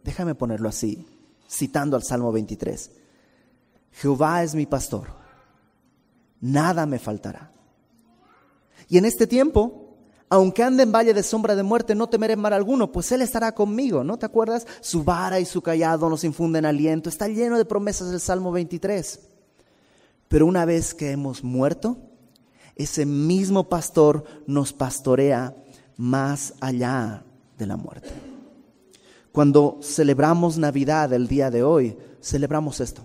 Déjame 0.03 0.35
ponerlo 0.35 0.69
así, 0.69 1.05
citando 1.49 1.95
al 1.95 2.03
Salmo 2.03 2.31
23. 2.31 2.91
Jehová 3.91 4.43
es 4.43 4.55
mi 4.55 4.65
pastor, 4.65 5.07
nada 6.41 6.85
me 6.85 6.99
faltará. 6.99 7.51
Y 8.89 8.97
en 8.97 9.05
este 9.05 9.27
tiempo 9.27 9.82
aunque 10.33 10.63
ande 10.63 10.81
en 10.81 10.91
valle 10.91 11.13
de 11.13 11.21
sombra 11.21 11.55
de 11.55 11.61
muerte, 11.61 11.93
no 11.93 12.09
temeré 12.09 12.35
mal 12.35 12.53
alguno, 12.53 12.91
pues 12.91 13.11
Él 13.11 13.21
estará 13.21 13.53
conmigo, 13.53 14.03
¿no 14.03 14.17
te 14.17 14.25
acuerdas? 14.25 14.65
Su 14.81 15.03
vara 15.03 15.39
y 15.39 15.45
su 15.45 15.61
callado 15.61 16.09
nos 16.09 16.23
infunden 16.23 16.65
aliento. 16.65 17.07
Está 17.07 17.27
lleno 17.27 17.55
de 17.55 17.65
promesas 17.65 18.11
el 18.11 18.19
Salmo 18.19 18.51
23. 18.51 19.19
Pero 20.29 20.47
una 20.47 20.65
vez 20.65 20.95
que 20.95 21.11
hemos 21.11 21.43
muerto, 21.43 21.97
ese 22.75 23.05
mismo 23.05 23.69
pastor 23.69 24.23
nos 24.47 24.73
pastorea 24.73 25.55
más 25.97 26.55
allá 26.61 27.23
de 27.59 27.67
la 27.67 27.77
muerte. 27.77 28.09
Cuando 29.31 29.77
celebramos 29.83 30.57
Navidad 30.57 31.13
el 31.13 31.27
día 31.27 31.51
de 31.51 31.61
hoy, 31.61 31.95
celebramos 32.23 32.79
esto, 32.79 33.03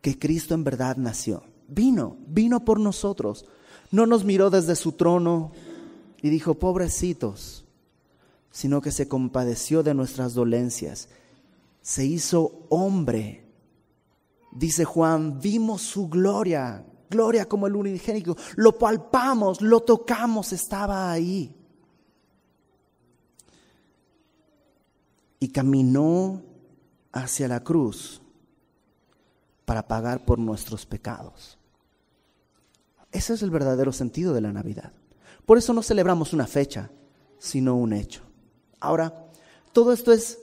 que 0.00 0.18
Cristo 0.18 0.54
en 0.54 0.64
verdad 0.64 0.96
nació, 0.96 1.42
vino, 1.68 2.16
vino 2.26 2.64
por 2.64 2.80
nosotros, 2.80 3.44
no 3.90 4.06
nos 4.06 4.24
miró 4.24 4.48
desde 4.48 4.76
su 4.76 4.92
trono, 4.92 5.52
y 6.22 6.30
dijo, 6.30 6.54
pobrecitos, 6.54 7.64
sino 8.50 8.80
que 8.80 8.90
se 8.90 9.08
compadeció 9.08 9.82
de 9.82 9.94
nuestras 9.94 10.34
dolencias, 10.34 11.08
se 11.80 12.04
hizo 12.04 12.66
hombre. 12.68 13.44
Dice 14.52 14.84
Juan, 14.84 15.40
vimos 15.40 15.82
su 15.82 16.08
gloria, 16.08 16.84
gloria 17.08 17.48
como 17.48 17.66
el 17.66 17.76
unigénico, 17.76 18.36
lo 18.56 18.76
palpamos, 18.76 19.60
lo 19.60 19.80
tocamos, 19.80 20.52
estaba 20.52 21.10
ahí. 21.10 21.54
Y 25.40 25.48
caminó 25.48 26.42
hacia 27.12 27.46
la 27.46 27.62
cruz 27.62 28.20
para 29.64 29.86
pagar 29.86 30.24
por 30.24 30.38
nuestros 30.38 30.84
pecados. 30.84 31.58
Ese 33.12 33.34
es 33.34 33.42
el 33.42 33.50
verdadero 33.50 33.92
sentido 33.92 34.34
de 34.34 34.40
la 34.40 34.52
Navidad. 34.52 34.92
Por 35.48 35.56
eso 35.56 35.72
no 35.72 35.82
celebramos 35.82 36.34
una 36.34 36.46
fecha, 36.46 36.90
sino 37.38 37.74
un 37.74 37.94
hecho. 37.94 38.20
Ahora, 38.80 39.30
todo 39.72 39.94
esto 39.94 40.12
es 40.12 40.38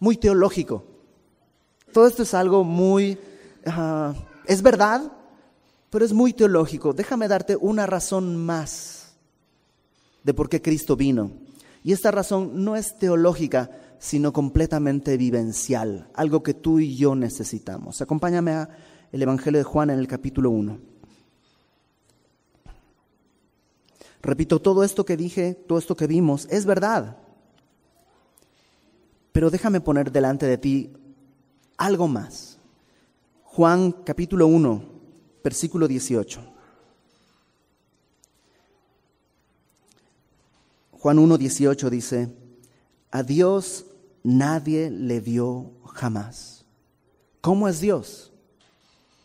muy 0.00 0.16
teológico. 0.16 0.84
Todo 1.92 2.08
esto 2.08 2.24
es 2.24 2.34
algo 2.34 2.64
muy... 2.64 3.18
Ah, 3.66 4.14
es 4.46 4.62
verdad, 4.62 5.12
pero 5.90 6.04
es 6.04 6.12
muy 6.12 6.32
teológico. 6.32 6.92
Déjame 6.92 7.28
darte 7.28 7.54
una 7.54 7.86
razón 7.86 8.36
más 8.36 9.14
de 10.24 10.34
por 10.34 10.48
qué 10.48 10.60
Cristo 10.60 10.96
vino. 10.96 11.30
Y 11.84 11.92
esta 11.92 12.10
razón 12.10 12.64
no 12.64 12.74
es 12.74 12.98
teológica, 12.98 13.70
sino 14.00 14.32
completamente 14.32 15.16
vivencial, 15.16 16.10
algo 16.14 16.42
que 16.42 16.54
tú 16.54 16.80
y 16.80 16.96
yo 16.96 17.14
necesitamos. 17.14 18.02
Acompáñame 18.02 18.50
a 18.50 18.68
el 19.12 19.22
Evangelio 19.22 19.58
de 19.58 19.64
Juan 19.64 19.90
en 19.90 20.00
el 20.00 20.08
capítulo 20.08 20.50
1. 20.50 20.95
Repito, 24.26 24.60
todo 24.60 24.82
esto 24.82 25.04
que 25.04 25.16
dije, 25.16 25.54
todo 25.54 25.78
esto 25.78 25.96
que 25.96 26.08
vimos, 26.08 26.48
es 26.50 26.66
verdad. 26.66 27.16
Pero 29.30 29.50
déjame 29.50 29.80
poner 29.80 30.10
delante 30.10 30.46
de 30.46 30.58
ti 30.58 30.92
algo 31.76 32.08
más. 32.08 32.58
Juan 33.44 33.92
capítulo 33.92 34.48
1, 34.48 34.82
versículo 35.44 35.86
18. 35.86 36.40
Juan 40.90 41.20
1, 41.20 41.38
18 41.38 41.88
dice, 41.88 42.28
a 43.12 43.22
Dios 43.22 43.86
nadie 44.24 44.90
le 44.90 45.20
vio 45.20 45.70
jamás. 45.94 46.64
¿Cómo 47.40 47.68
es 47.68 47.78
Dios? 47.78 48.32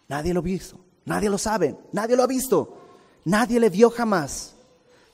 Nadie 0.08 0.32
lo 0.32 0.42
ha 0.42 0.44
visto, 0.44 0.80
nadie 1.06 1.32
lo 1.32 1.40
sabe, 1.40 1.76
nadie 1.92 2.16
lo 2.16 2.22
ha 2.22 2.28
visto, 2.28 2.78
nadie 3.26 3.60
le 3.60 3.72
vio 3.72 3.90
jamás. 3.90 4.58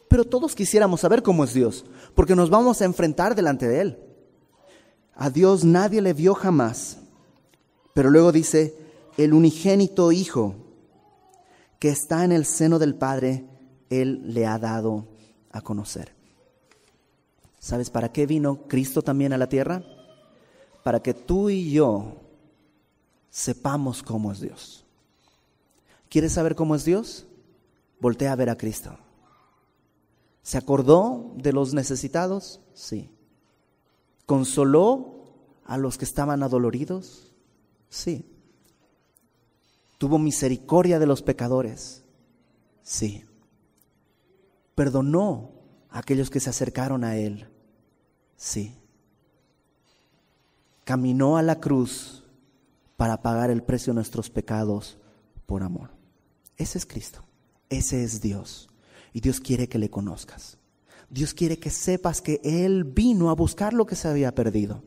Pero 0.08 0.24
todos 0.24 0.56
quisiéramos 0.56 1.02
saber 1.02 1.22
cómo 1.22 1.44
es 1.44 1.54
Dios, 1.54 1.86
porque 2.16 2.36
nos 2.36 2.50
vamos 2.50 2.82
a 2.82 2.86
enfrentar 2.86 3.36
delante 3.36 3.68
de 3.68 3.82
Él. 3.82 4.00
A 5.16 5.30
Dios 5.30 5.64
nadie 5.64 6.02
le 6.02 6.14
vio 6.14 6.34
jamás, 6.34 7.00
pero 7.94 8.10
luego 8.10 8.32
dice, 8.32 8.76
el 9.18 9.34
unigénito 9.34 10.12
Hijo 10.12 10.56
que 11.80 11.90
está 11.90 12.24
en 12.24 12.32
el 12.32 12.46
seno 12.46 12.80
del 12.80 12.96
Padre, 12.96 13.46
Él 13.90 14.34
le 14.34 14.46
ha 14.46 14.58
dado 14.58 15.08
a 15.52 15.62
conocer. 15.62 16.14
¿Sabes 17.60 17.90
para 17.90 18.12
qué 18.12 18.26
vino 18.26 18.68
Cristo 18.68 19.02
también 19.02 19.34
a 19.34 19.38
la 19.38 19.50
tierra? 19.50 19.84
Para 20.84 21.02
que 21.02 21.14
tú 21.14 21.50
y 21.50 21.72
yo 21.72 22.22
sepamos 23.30 24.02
cómo 24.02 24.32
es 24.32 24.40
Dios. 24.40 24.86
¿Quieres 26.10 26.34
saber 26.34 26.56
cómo 26.56 26.76
es 26.76 26.86
Dios? 26.86 27.26
Voltea 28.00 28.32
a 28.32 28.36
ver 28.36 28.50
a 28.50 28.58
Cristo. 28.58 28.98
¿Se 30.48 30.58
acordó 30.58 31.34
de 31.36 31.52
los 31.52 31.74
necesitados? 31.74 32.62
Sí. 32.74 33.10
¿Consoló 34.26 35.26
a 35.66 35.78
los 35.78 35.98
que 35.98 36.06
estaban 36.06 36.42
adoloridos? 36.42 37.34
Sí. 37.90 38.26
¿Tuvo 39.98 40.18
misericordia 40.20 41.00
de 41.00 41.06
los 41.06 41.22
pecadores? 41.22 42.06
Sí. 42.82 43.26
¿Perdonó 44.74 45.52
a 45.90 46.00
aquellos 46.00 46.30
que 46.30 46.40
se 46.40 46.50
acercaron 46.50 47.04
a 47.04 47.18
Él? 47.18 47.50
Sí. 48.38 48.74
Caminó 50.86 51.36
a 51.36 51.42
la 51.42 51.60
cruz 51.60 52.24
para 52.96 53.22
pagar 53.22 53.50
el 53.50 53.64
precio 53.64 53.92
de 53.92 53.96
nuestros 53.96 54.30
pecados 54.30 54.98
por 55.46 55.62
amor. 55.62 55.90
Ese 56.56 56.78
es 56.78 56.86
Cristo. 56.86 57.26
Ese 57.68 58.02
es 58.02 58.22
Dios. 58.22 58.70
Y 59.18 59.20
Dios 59.20 59.40
quiere 59.40 59.68
que 59.68 59.80
le 59.80 59.90
conozcas. 59.90 60.60
Dios 61.10 61.34
quiere 61.34 61.58
que 61.58 61.72
sepas 61.72 62.22
que 62.22 62.40
Él 62.44 62.84
vino 62.84 63.32
a 63.32 63.34
buscar 63.34 63.74
lo 63.74 63.88
que 63.88 63.96
se 63.96 64.08
había 64.08 64.36
perdido. 64.36 64.84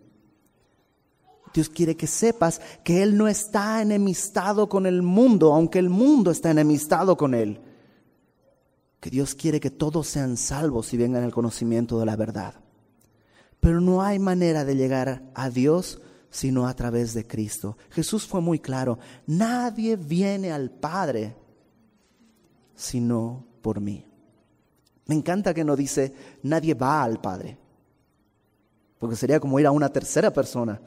Dios 1.53 1.69
quiere 1.69 1.97
que 1.97 2.07
sepas 2.07 2.61
que 2.85 3.03
Él 3.03 3.17
no 3.17 3.27
está 3.27 3.83
enemistado 3.83 4.69
con 4.69 4.87
el 4.87 5.03
mundo, 5.03 5.53
aunque 5.53 5.81
el 5.81 5.91
mundo 5.91 6.31
está 6.31 6.53
enemistado 6.53 7.17
con 7.17 7.35
Él. 7.35 7.61
Que 9.01 9.11
Dios 9.11 9.35
quiere 9.35 9.59
que 9.59 9.73
todos 9.73 10.07
sean 10.07 10.37
salvos 10.37 10.95
y 10.95 10.97
vengan 10.97 11.25
al 11.25 11.33
conocimiento 11.33 11.99
de 11.99 12.07
la 12.07 12.15
verdad. 12.15 12.55
Pero 13.59 13.81
no 13.81 14.01
hay 14.01 14.21
manera 14.21 14.65
de 14.65 14.77
llegar 14.77 15.29
a 15.35 15.51
Dios 15.51 16.01
sino 16.31 16.69
a 16.69 16.75
través 16.77 17.15
de 17.15 17.27
Cristo. 17.27 17.77
Jesús 17.91 18.29
fue 18.29 18.41
muy 18.41 18.61
claro, 18.61 19.01
nadie 19.27 19.97
viene 19.97 20.53
al 20.53 20.71
Padre 20.71 21.35
sino 22.77 23.45
por 23.61 23.81
mí. 23.81 24.07
Me 25.11 25.17
encanta 25.17 25.53
que 25.53 25.65
no 25.65 25.75
dice, 25.75 26.15
nadie 26.45 26.73
va 26.73 27.03
al 27.03 27.21
Padre, 27.21 27.59
porque 28.97 29.17
sería 29.17 29.41
como 29.41 29.59
ir 29.59 29.67
a 29.67 29.73
una 29.73 29.89
tercera 29.89 30.33
persona, 30.33 30.81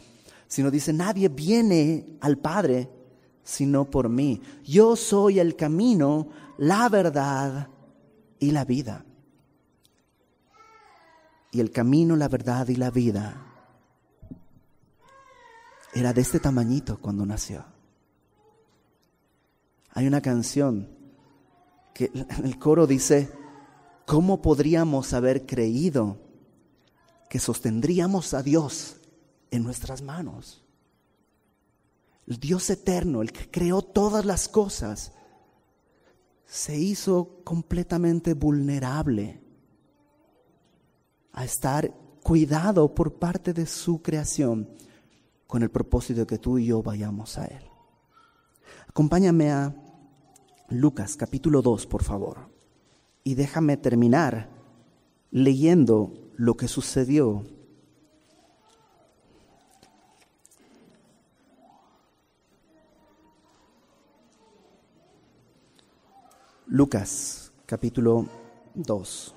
sino 0.48 0.72
dice, 0.72 0.94
nadie 0.94 1.28
viene 1.28 2.16
al 2.22 2.38
Padre 2.38 2.90
sino 3.44 3.84
por 3.84 4.08
mí. 4.08 4.42
Yo 4.64 4.96
soy 4.96 5.40
el 5.40 5.58
camino, 5.58 6.30
la 6.58 6.88
verdad 6.88 7.68
y 8.40 8.52
la 8.52 8.64
vida. 8.64 9.04
Y 11.52 11.60
el 11.60 11.70
camino, 11.72 12.16
la 12.16 12.30
verdad 12.30 12.66
y 12.70 12.78
la 12.78 12.92
vida 12.92 13.46
era 15.94 16.14
de 16.14 16.22
este 16.22 16.40
tamañito 16.40 16.98
cuando 16.98 17.26
nació. 17.26 17.66
Hay 19.92 20.08
una 20.08 20.22
canción 20.22 20.88
que 21.94 22.10
el 22.42 22.58
coro 22.58 22.88
dice, 22.88 23.43
¿cómo 24.06 24.42
podríamos 24.42 25.14
haber 25.14 25.46
creído 25.46 26.18
que 27.30 27.40
sostendríamos 27.40 28.34
a 28.34 28.44
Dios 28.44 28.98
en 29.52 29.64
nuestras 29.64 30.02
manos? 30.02 30.64
El 32.28 32.40
Dios 32.40 32.70
eterno, 32.70 33.22
el 33.22 33.32
que 33.32 33.50
creó 33.50 33.82
todas 33.82 34.26
las 34.26 34.48
cosas, 34.48 35.12
se 36.46 36.78
hizo 36.78 37.42
completamente 37.44 38.34
vulnerable 38.34 39.42
a 41.34 41.44
estar 41.44 41.92
cuidado 42.22 42.94
por 42.94 43.16
parte 43.16 43.54
de 43.54 43.66
su 43.66 44.02
creación 44.02 44.70
con 45.48 45.64
el 45.64 45.70
propósito 45.70 46.22
de 46.22 46.28
que 46.28 46.38
tú 46.38 46.58
y 46.58 46.68
yo 46.68 46.82
vayamos 46.82 47.38
a 47.38 47.46
Él. 47.46 47.64
Acompáñame 48.88 49.52
a 49.52 49.76
Lucas 50.70 51.16
capítulo 51.18 51.62
2, 51.62 51.88
por 51.88 52.04
favor, 52.04 52.53
y 53.24 53.36
déjame 53.36 53.78
terminar 53.78 54.50
leyendo 55.32 56.12
lo 56.36 56.56
que 56.56 56.68
sucedió. 56.68 57.44
Lucas 66.68 67.52
capítulo 67.66 68.26
2. 68.74 69.36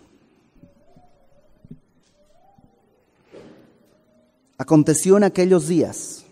Aconteció 4.58 5.18
en 5.18 5.24
aquellos 5.24 5.68
días. 5.68 6.24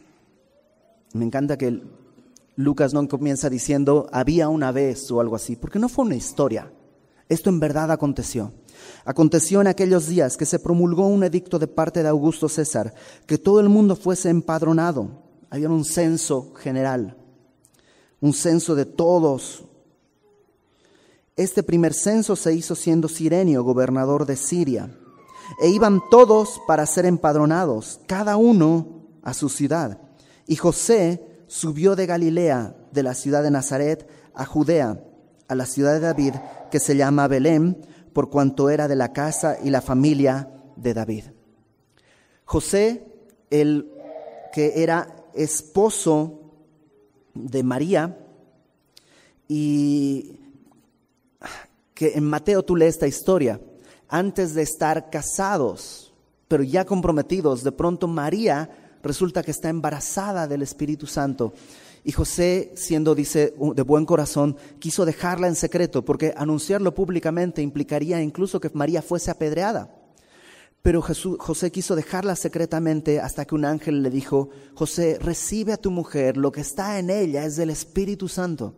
Me 1.13 1.25
encanta 1.27 1.59
que 1.59 1.83
Lucas 2.57 2.95
no 2.95 3.07
comienza 3.07 3.51
diciendo 3.51 4.09
había 4.13 4.49
una 4.49 4.73
vez 4.73 5.11
o 5.11 5.21
algo 5.21 5.37
así, 5.37 5.57
porque 5.57 5.79
no 5.79 5.89
fue 5.89 6.07
una 6.07 6.17
historia. 6.17 6.73
Esto 7.29 7.51
en 7.51 7.61
verdad 7.61 7.91
aconteció. 7.91 8.53
Aconteció 9.05 9.61
en 9.61 9.67
aquellos 9.67 10.07
días 10.07 10.37
que 10.37 10.47
se 10.47 10.59
promulgó 10.59 11.07
un 11.07 11.25
edicto 11.25 11.59
de 11.59 11.67
parte 11.67 12.03
de 12.03 12.09
Augusto 12.09 12.49
César, 12.49 12.95
que 13.27 13.39
todo 13.39 13.61
el 13.61 13.69
mundo 13.69 13.97
fuese 13.97 14.31
empadronado. 14.31 15.23
Había 15.51 15.69
un 15.69 15.85
censo 15.85 16.53
general, 16.55 17.17
un 18.21 18.33
censo 18.33 18.75
de 18.75 18.85
todos. 18.85 19.65
Este 21.37 21.63
primer 21.63 21.95
censo 21.95 22.37
se 22.37 22.55
hizo 22.55 22.75
siendo 22.75 23.09
Sirenio, 23.09 23.63
gobernador 23.63 24.27
de 24.27 24.37
Siria 24.37 24.91
e 25.61 25.69
iban 25.69 26.03
todos 26.11 26.61
para 26.67 26.87
ser 26.87 27.07
empadronados, 27.07 28.01
cada 28.07 28.37
uno 28.37 29.05
a 29.23 29.35
su 29.35 29.49
ciudad. 29.49 29.99
Y 30.47 30.57
José 30.57 31.45
subió 31.47 31.97
de 31.97 32.07
Galilea, 32.07 32.77
de 32.93 33.03
la 33.03 33.15
ciudad 33.15 33.43
de 33.43 33.51
Nazaret, 33.51 34.09
a 34.35 34.45
Judea, 34.45 35.03
a 35.49 35.55
la 35.55 35.67
ciudad 35.67 35.93
de 35.93 36.01
David, 36.01 36.35
que 36.75 36.81
se 36.81 36.97
llama 36.97 37.29
Belén, 37.29 37.87
por 38.13 38.31
cuanto 38.31 38.69
era 38.69 38.89
de 38.89 38.97
la 38.97 39.13
casa 39.13 39.59
y 39.63 39.71
la 39.71 39.81
familia 39.81 40.51
de 40.75 40.93
David. 40.93 41.27
José, 42.45 43.07
el 43.49 43.93
que 44.53 44.83
era 44.83 45.15
esposo 45.35 46.51
de 47.33 47.63
María, 47.63 48.19
y 49.47 50.41
que 51.95 52.15
en 52.17 52.25
Mateo 52.25 52.65
tú 52.65 52.75
lees 52.75 52.95
esta 52.95 53.07
historia, 53.07 53.61
antes 54.09 54.53
de 54.55 54.63
estar 54.63 55.11
casados, 55.11 56.13
pero 56.49 56.65
ya 56.65 56.85
comprometidos, 56.85 57.63
de 57.63 57.71
pronto 57.71 58.09
María 58.09 58.69
resulta 59.01 59.45
que 59.45 59.53
está 59.53 59.69
embarazada 59.69 60.49
del 60.49 60.63
Espíritu 60.63 61.07
Santo. 61.07 61.53
Y 62.05 62.13
José, 62.13 62.73
siendo, 62.77 63.15
dice, 63.15 63.55
de 63.59 63.83
buen 63.83 64.05
corazón, 64.05 64.57
quiso 64.79 65.07
dejarla 65.07 65.49
en 65.49 65.57
secreto, 65.57 66.05
porque 66.05 66.35
anunciarlo 66.37 66.95
públicamente 66.95 67.63
implicaría 67.63 68.21
incluso 68.21 68.61
que 68.61 68.71
María 68.75 69.01
fuese 69.01 69.31
apedreada. 69.31 69.91
Pero 70.83 71.01
José 71.01 71.73
quiso 71.73 71.97
dejarla 71.97 72.37
secretamente 72.37 73.19
hasta 73.19 73.47
que 73.47 73.55
un 73.55 73.65
ángel 73.65 74.03
le 74.03 74.11
dijo, 74.11 74.51
José, 74.75 75.19
recibe 75.19 75.73
a 75.73 75.79
tu 75.79 75.91
mujer, 75.91 76.37
lo 76.37 76.53
que 76.53 76.61
está 76.61 76.99
en 76.99 77.09
ella 77.09 77.47
es 77.47 77.57
del 77.57 77.71
Espíritu 77.71 78.29
Santo. 78.29 78.75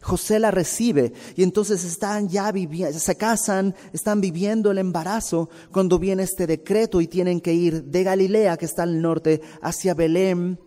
José 0.00 0.38
la 0.38 0.50
recibe 0.50 1.12
y 1.34 1.42
entonces 1.42 1.84
están 1.84 2.28
ya 2.30 2.52
viviendo, 2.52 2.98
se 2.98 3.16
casan, 3.16 3.74
están 3.92 4.22
viviendo 4.22 4.70
el 4.70 4.78
embarazo 4.78 5.50
cuando 5.72 5.98
viene 5.98 6.22
este 6.22 6.46
decreto 6.46 7.02
y 7.02 7.06
tienen 7.06 7.42
que 7.42 7.52
ir 7.52 7.84
de 7.84 8.02
Galilea, 8.02 8.56
que 8.56 8.64
está 8.64 8.84
al 8.84 9.02
norte, 9.02 9.42
hacia 9.60 9.92
Belén. 9.92 10.58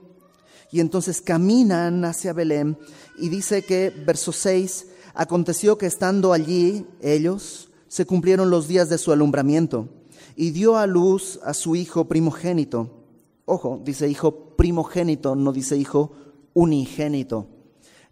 Y 0.71 0.79
entonces 0.79 1.21
caminan 1.21 2.05
hacia 2.05 2.34
Belén 2.34 2.77
y 3.17 3.29
dice 3.29 3.63
que, 3.63 3.89
verso 3.89 4.32
6, 4.32 4.88
aconteció 5.13 5.77
que 5.77 5.88
estando 5.88 6.32
allí 6.32 6.86
ellos, 7.01 7.69
se 7.88 8.05
cumplieron 8.05 8.49
los 8.49 8.67
días 8.67 8.88
de 8.89 8.99
su 8.99 9.12
alumbramiento 9.12 9.89
y 10.36 10.51
dio 10.51 10.77
a 10.77 10.88
luz 10.88 11.39
a 11.43 11.53
su 11.53 11.75
hijo 11.75 12.08
primogénito. 12.08 13.03
Ojo, 13.45 13.82
dice 13.84 14.08
hijo 14.08 14.55
primogénito, 14.55 15.36
no 15.36 15.51
dice 15.51 15.75
hijo 15.75 16.12
unigénito. 16.53 17.47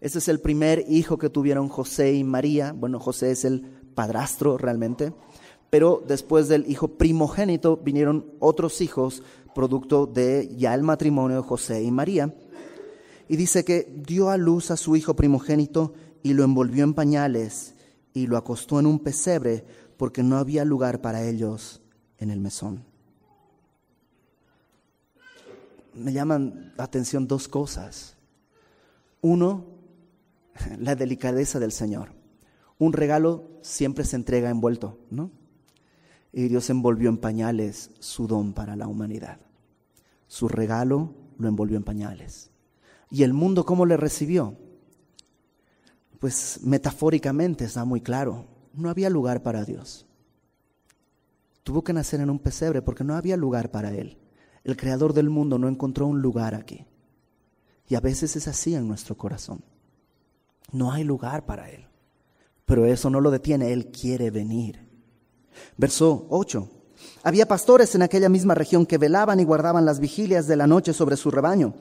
Ese 0.00 0.18
es 0.18 0.28
el 0.28 0.40
primer 0.40 0.84
hijo 0.88 1.16
que 1.16 1.30
tuvieron 1.30 1.68
José 1.68 2.12
y 2.14 2.24
María. 2.24 2.72
Bueno, 2.72 3.00
José 3.00 3.30
es 3.30 3.44
el 3.44 3.62
padrastro 3.94 4.58
realmente. 4.58 5.12
Pero 5.70 6.02
después 6.06 6.48
del 6.48 6.70
hijo 6.70 6.88
primogénito 6.88 7.76
vinieron 7.76 8.26
otros 8.38 8.80
hijos, 8.80 9.22
producto 9.54 10.06
de 10.06 10.54
ya 10.56 10.74
el 10.74 10.82
matrimonio 10.82 11.38
de 11.38 11.48
José 11.48 11.82
y 11.82 11.90
María. 11.90 12.34
Y 13.28 13.36
dice 13.36 13.64
que 13.64 13.92
dio 14.06 14.30
a 14.30 14.36
luz 14.36 14.70
a 14.70 14.76
su 14.76 14.96
hijo 14.96 15.14
primogénito 15.14 15.94
y 16.22 16.32
lo 16.32 16.44
envolvió 16.44 16.84
en 16.84 16.94
pañales 16.94 17.74
y 18.14 18.26
lo 18.26 18.36
acostó 18.36 18.80
en 18.80 18.86
un 18.86 18.98
pesebre 18.98 19.64
porque 19.96 20.22
no 20.22 20.38
había 20.38 20.64
lugar 20.64 21.00
para 21.00 21.22
ellos 21.22 21.82
en 22.18 22.30
el 22.30 22.40
mesón. 22.40 22.84
Me 25.94 26.12
llaman 26.12 26.72
la 26.76 26.84
atención 26.84 27.26
dos 27.26 27.48
cosas. 27.48 28.16
Uno, 29.20 29.66
la 30.78 30.94
delicadeza 30.94 31.58
del 31.58 31.72
Señor. 31.72 32.12
Un 32.78 32.92
regalo 32.92 33.50
siempre 33.60 34.04
se 34.04 34.16
entrega 34.16 34.50
envuelto, 34.50 34.98
¿no? 35.10 35.32
Y 36.32 36.48
Dios 36.48 36.70
envolvió 36.70 37.08
en 37.08 37.18
pañales 37.18 37.90
su 37.98 38.26
don 38.26 38.52
para 38.52 38.76
la 38.76 38.86
humanidad. 38.86 39.40
Su 40.28 40.46
regalo 40.46 41.14
lo 41.38 41.48
envolvió 41.48 41.76
en 41.76 41.84
pañales. 41.84 42.50
¿Y 43.10 43.22
el 43.22 43.32
mundo 43.32 43.64
cómo 43.64 43.86
le 43.86 43.96
recibió? 43.96 44.56
Pues 46.18 46.60
metafóricamente 46.62 47.64
está 47.64 47.84
muy 47.84 48.00
claro. 48.00 48.46
No 48.74 48.90
había 48.90 49.10
lugar 49.10 49.42
para 49.42 49.64
Dios. 49.64 50.06
Tuvo 51.62 51.84
que 51.84 51.92
nacer 51.92 52.20
en 52.20 52.30
un 52.30 52.38
pesebre 52.38 52.82
porque 52.82 53.04
no 53.04 53.14
había 53.14 53.36
lugar 53.36 53.70
para 53.70 53.92
Él. 53.92 54.18
El 54.64 54.76
creador 54.76 55.12
del 55.12 55.30
mundo 55.30 55.58
no 55.58 55.68
encontró 55.68 56.06
un 56.06 56.20
lugar 56.20 56.54
aquí. 56.54 56.86
Y 57.86 57.94
a 57.94 58.00
veces 58.00 58.36
es 58.36 58.48
así 58.48 58.74
en 58.74 58.86
nuestro 58.86 59.16
corazón. 59.16 59.64
No 60.72 60.92
hay 60.92 61.04
lugar 61.04 61.46
para 61.46 61.70
Él. 61.70 61.86
Pero 62.66 62.84
eso 62.84 63.08
no 63.08 63.20
lo 63.20 63.30
detiene, 63.30 63.72
Él 63.72 63.90
quiere 63.90 64.30
venir. 64.30 64.86
Verso 65.76 66.26
8. 66.28 66.70
Había 67.22 67.48
pastores 67.48 67.94
en 67.94 68.02
aquella 68.02 68.28
misma 68.28 68.54
región 68.54 68.86
que 68.86 68.98
velaban 68.98 69.40
y 69.40 69.44
guardaban 69.44 69.84
las 69.84 70.00
vigilias 70.00 70.46
de 70.46 70.56
la 70.56 70.66
noche 70.66 70.92
sobre 70.92 71.16
su 71.16 71.30
rebaño. 71.30 71.74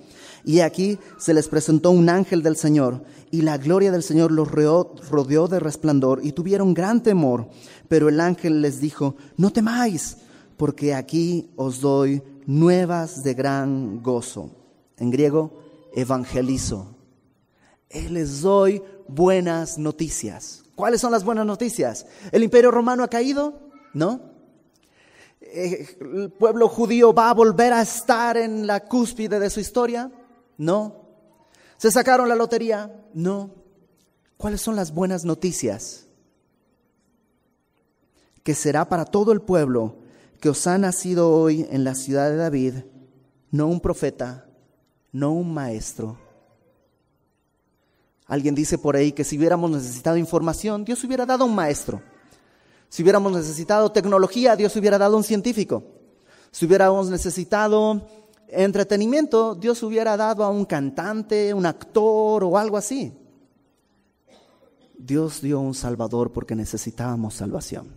Y 0.44 0.60
aquí 0.62 1.00
se 1.18 1.34
les 1.34 1.48
presentó 1.48 1.92
un 1.92 2.10
ángel 2.10 2.44
del 2.44 2.58
Señor, 2.58 3.04
y 3.32 3.42
la 3.42 3.58
gloria 3.58 3.92
del 3.92 4.04
Señor 4.04 4.32
los 4.32 4.50
rodeó 4.50 5.48
de 5.48 5.60
resplandor, 5.60 6.22
y 6.24 6.32
tuvieron 6.32 6.74
gran 6.74 7.04
temor. 7.04 7.50
Pero 7.88 8.10
el 8.10 8.20
ángel 8.20 8.62
les 8.62 8.80
dijo, 8.80 9.16
no 9.38 9.52
temáis, 9.52 10.18
porque 10.58 10.94
aquí 10.94 11.52
os 11.56 11.82
doy 11.82 12.24
nuevas 12.46 13.24
de 13.24 13.34
gran 13.34 14.02
gozo. 14.02 14.52
En 14.98 15.12
griego, 15.12 15.52
evangelizo 15.94 16.98
les 18.10 18.42
doy 18.42 18.82
buenas 19.08 19.78
noticias. 19.78 20.64
¿Cuáles 20.76 21.02
son 21.02 21.12
las 21.12 21.24
buenas 21.24 21.46
noticias? 21.46 22.06
¿El 22.32 22.44
imperio 22.44 22.72
romano 22.72 23.04
ha 23.04 23.10
caído? 23.10 23.60
¿No? 23.94 24.37
Eh, 25.54 25.98
¿El 26.00 26.32
pueblo 26.32 26.68
judío 26.70 27.14
va 27.14 27.30
a 27.30 27.34
volver 27.34 27.74
a 27.74 27.82
estar 27.82 28.38
en 28.38 28.68
la 28.68 28.86
cúspide 28.86 29.40
de 29.40 29.50
su 29.50 29.60
historia? 29.60 30.12
No. 30.58 31.08
¿Se 31.78 31.92
sacaron 31.92 32.30
la 32.30 32.36
lotería? 32.36 33.04
No. 33.14 33.52
¿Cuáles 34.38 34.62
son 34.62 34.76
las 34.76 34.94
buenas 34.94 35.26
noticias? 35.26 36.08
Que 38.44 38.54
será 38.54 38.88
para 38.88 39.06
todo 39.06 39.32
el 39.32 39.42
pueblo 39.42 39.98
que 40.40 40.50
os 40.50 40.68
ha 40.68 40.78
nacido 40.78 41.32
hoy 41.32 41.68
en 41.72 41.84
la 41.84 41.96
ciudad 41.96 42.30
de 42.30 42.38
David, 42.38 42.74
no 43.52 43.68
un 43.68 43.80
profeta, 43.80 44.46
no 45.12 45.32
un 45.32 45.54
maestro, 45.54 46.18
Alguien 48.28 48.56
dice 48.56 48.78
por 48.78 48.96
ahí 48.96 49.14
que 49.14 49.24
si 49.24 49.38
hubiéramos 49.38 49.72
necesitado 49.72 50.18
información, 50.18 50.84
Dios 50.84 51.04
hubiera 51.04 51.26
dado 51.26 51.46
un 51.46 51.56
maestro. 51.56 52.02
Si 52.90 53.04
hubiéramos 53.04 53.32
necesitado 53.32 53.92
tecnología, 53.92 54.56
Dios 54.56 54.76
hubiera 54.76 54.98
dado 54.98 55.18
un 55.18 55.24
científico. 55.24 55.84
Si 56.52 56.66
hubiéramos 56.66 57.10
necesitado 57.10 58.08
entretenimiento, 58.48 59.56
Dios 59.56 59.84
hubiera 59.84 60.16
dado 60.16 60.44
a 60.44 60.50
un 60.50 60.66
cantante, 60.66 61.54
un 61.54 61.66
actor 61.66 62.44
o 62.44 62.58
algo 62.58 62.78
así. 62.78 63.14
Dios 64.98 65.42
dio 65.42 65.60
un 65.60 65.74
Salvador 65.74 66.32
porque 66.32 66.56
necesitábamos 66.56 67.36
salvación. 67.36 67.96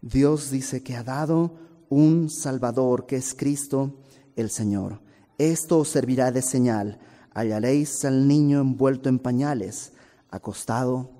Dios 0.00 0.50
dice 0.50 0.82
que 0.82 0.96
ha 0.96 1.02
dado 1.02 1.52
un 1.88 2.30
Salvador 2.30 3.06
que 3.06 3.16
es 3.16 3.34
Cristo 3.34 3.94
el 4.36 4.50
Señor. 4.50 5.00
Esto 5.36 5.78
os 5.78 5.88
servirá 5.88 6.30
de 6.30 6.42
señal. 6.42 6.98
Hallaréis 7.34 8.04
al 8.04 8.26
niño 8.26 8.60
envuelto 8.60 9.08
en 9.08 9.18
pañales, 9.18 9.92
acostado 10.30 11.10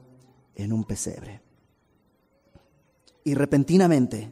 en 0.54 0.72
un 0.72 0.84
pesebre. 0.84 1.47
Y 3.24 3.34
repentinamente 3.34 4.30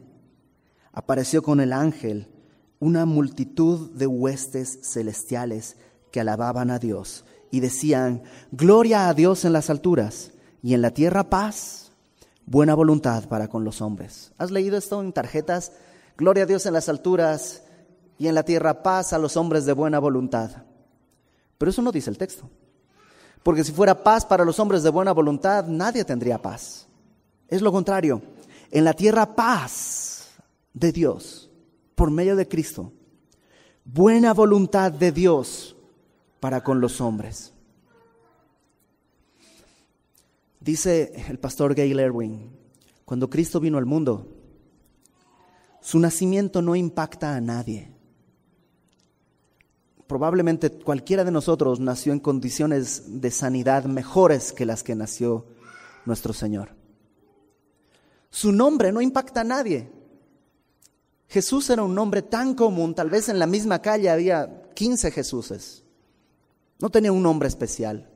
apareció 0.91 1.43
con 1.43 1.59
el 1.59 1.73
ángel 1.73 2.27
una 2.79 3.05
multitud 3.05 3.91
de 3.91 4.07
huestes 4.07 4.79
celestiales 4.83 5.77
que 6.11 6.19
alababan 6.19 6.71
a 6.71 6.79
Dios 6.79 7.25
y 7.51 7.59
decían, 7.59 8.23
Gloria 8.51 9.09
a 9.09 9.13
Dios 9.13 9.45
en 9.45 9.53
las 9.53 9.69
alturas 9.69 10.31
y 10.61 10.73
en 10.73 10.81
la 10.81 10.91
tierra 10.91 11.29
paz, 11.29 11.91
buena 12.45 12.75
voluntad 12.75 13.27
para 13.27 13.47
con 13.47 13.63
los 13.63 13.81
hombres. 13.81 14.31
¿Has 14.37 14.51
leído 14.51 14.77
esto 14.77 15.01
en 15.01 15.13
tarjetas? 15.13 15.71
Gloria 16.17 16.43
a 16.43 16.47
Dios 16.47 16.65
en 16.65 16.73
las 16.73 16.89
alturas 16.89 17.63
y 18.17 18.27
en 18.27 18.35
la 18.35 18.43
tierra 18.43 18.81
paz 18.83 19.13
a 19.13 19.19
los 19.19 19.37
hombres 19.37 19.65
de 19.65 19.73
buena 19.73 19.99
voluntad. 19.99 20.63
Pero 21.57 21.71
eso 21.71 21.81
no 21.81 21.91
dice 21.91 22.09
el 22.09 22.17
texto. 22.17 22.49
Porque 23.43 23.63
si 23.63 23.71
fuera 23.71 24.03
paz 24.03 24.25
para 24.25 24.43
los 24.43 24.59
hombres 24.59 24.83
de 24.83 24.89
buena 24.89 25.11
voluntad, 25.11 25.65
nadie 25.67 26.03
tendría 26.03 26.41
paz. 26.41 26.87
Es 27.47 27.61
lo 27.61 27.71
contrario. 27.71 28.21
En 28.71 28.83
la 28.83 28.93
tierra 28.93 29.35
paz 29.35 30.29
de 30.73 30.91
Dios 30.91 31.49
por 31.95 32.11
medio 32.11 32.35
de 32.35 32.47
Cristo. 32.47 32.93
Buena 33.83 34.33
voluntad 34.33 34.91
de 34.91 35.11
Dios 35.11 35.75
para 36.39 36.63
con 36.63 36.79
los 36.79 37.01
hombres. 37.01 37.53
Dice 40.59 41.13
el 41.29 41.39
pastor 41.39 41.73
Gail 41.73 41.99
Erwin, 41.99 42.51
cuando 43.05 43.29
Cristo 43.29 43.59
vino 43.59 43.77
al 43.77 43.85
mundo, 43.85 44.27
su 45.81 45.97
nacimiento 45.99 46.61
no 46.61 46.75
impacta 46.75 47.35
a 47.35 47.41
nadie. 47.41 47.89
Probablemente 50.05 50.69
cualquiera 50.69 51.23
de 51.23 51.31
nosotros 51.31 51.79
nació 51.79 52.13
en 52.13 52.19
condiciones 52.19 53.21
de 53.21 53.31
sanidad 53.31 53.85
mejores 53.85 54.53
que 54.53 54.65
las 54.65 54.83
que 54.83 54.95
nació 54.95 55.45
nuestro 56.05 56.33
Señor. 56.33 56.76
Su 58.29 58.51
nombre 58.51 58.91
no 58.91 59.01
impacta 59.01 59.41
a 59.41 59.45
nadie. 59.45 59.89
Jesús 61.27 61.69
era 61.69 61.83
un 61.83 61.93
nombre 61.93 62.21
tan 62.21 62.55
común, 62.55 62.95
tal 62.95 63.09
vez 63.09 63.29
en 63.29 63.39
la 63.39 63.47
misma 63.47 63.81
calle 63.81 64.09
había 64.09 64.63
15 64.73 65.11
Jesuses. 65.11 65.83
No 66.79 66.89
tenía 66.89 67.11
un 67.11 67.23
nombre 67.23 67.47
especial. 67.47 68.09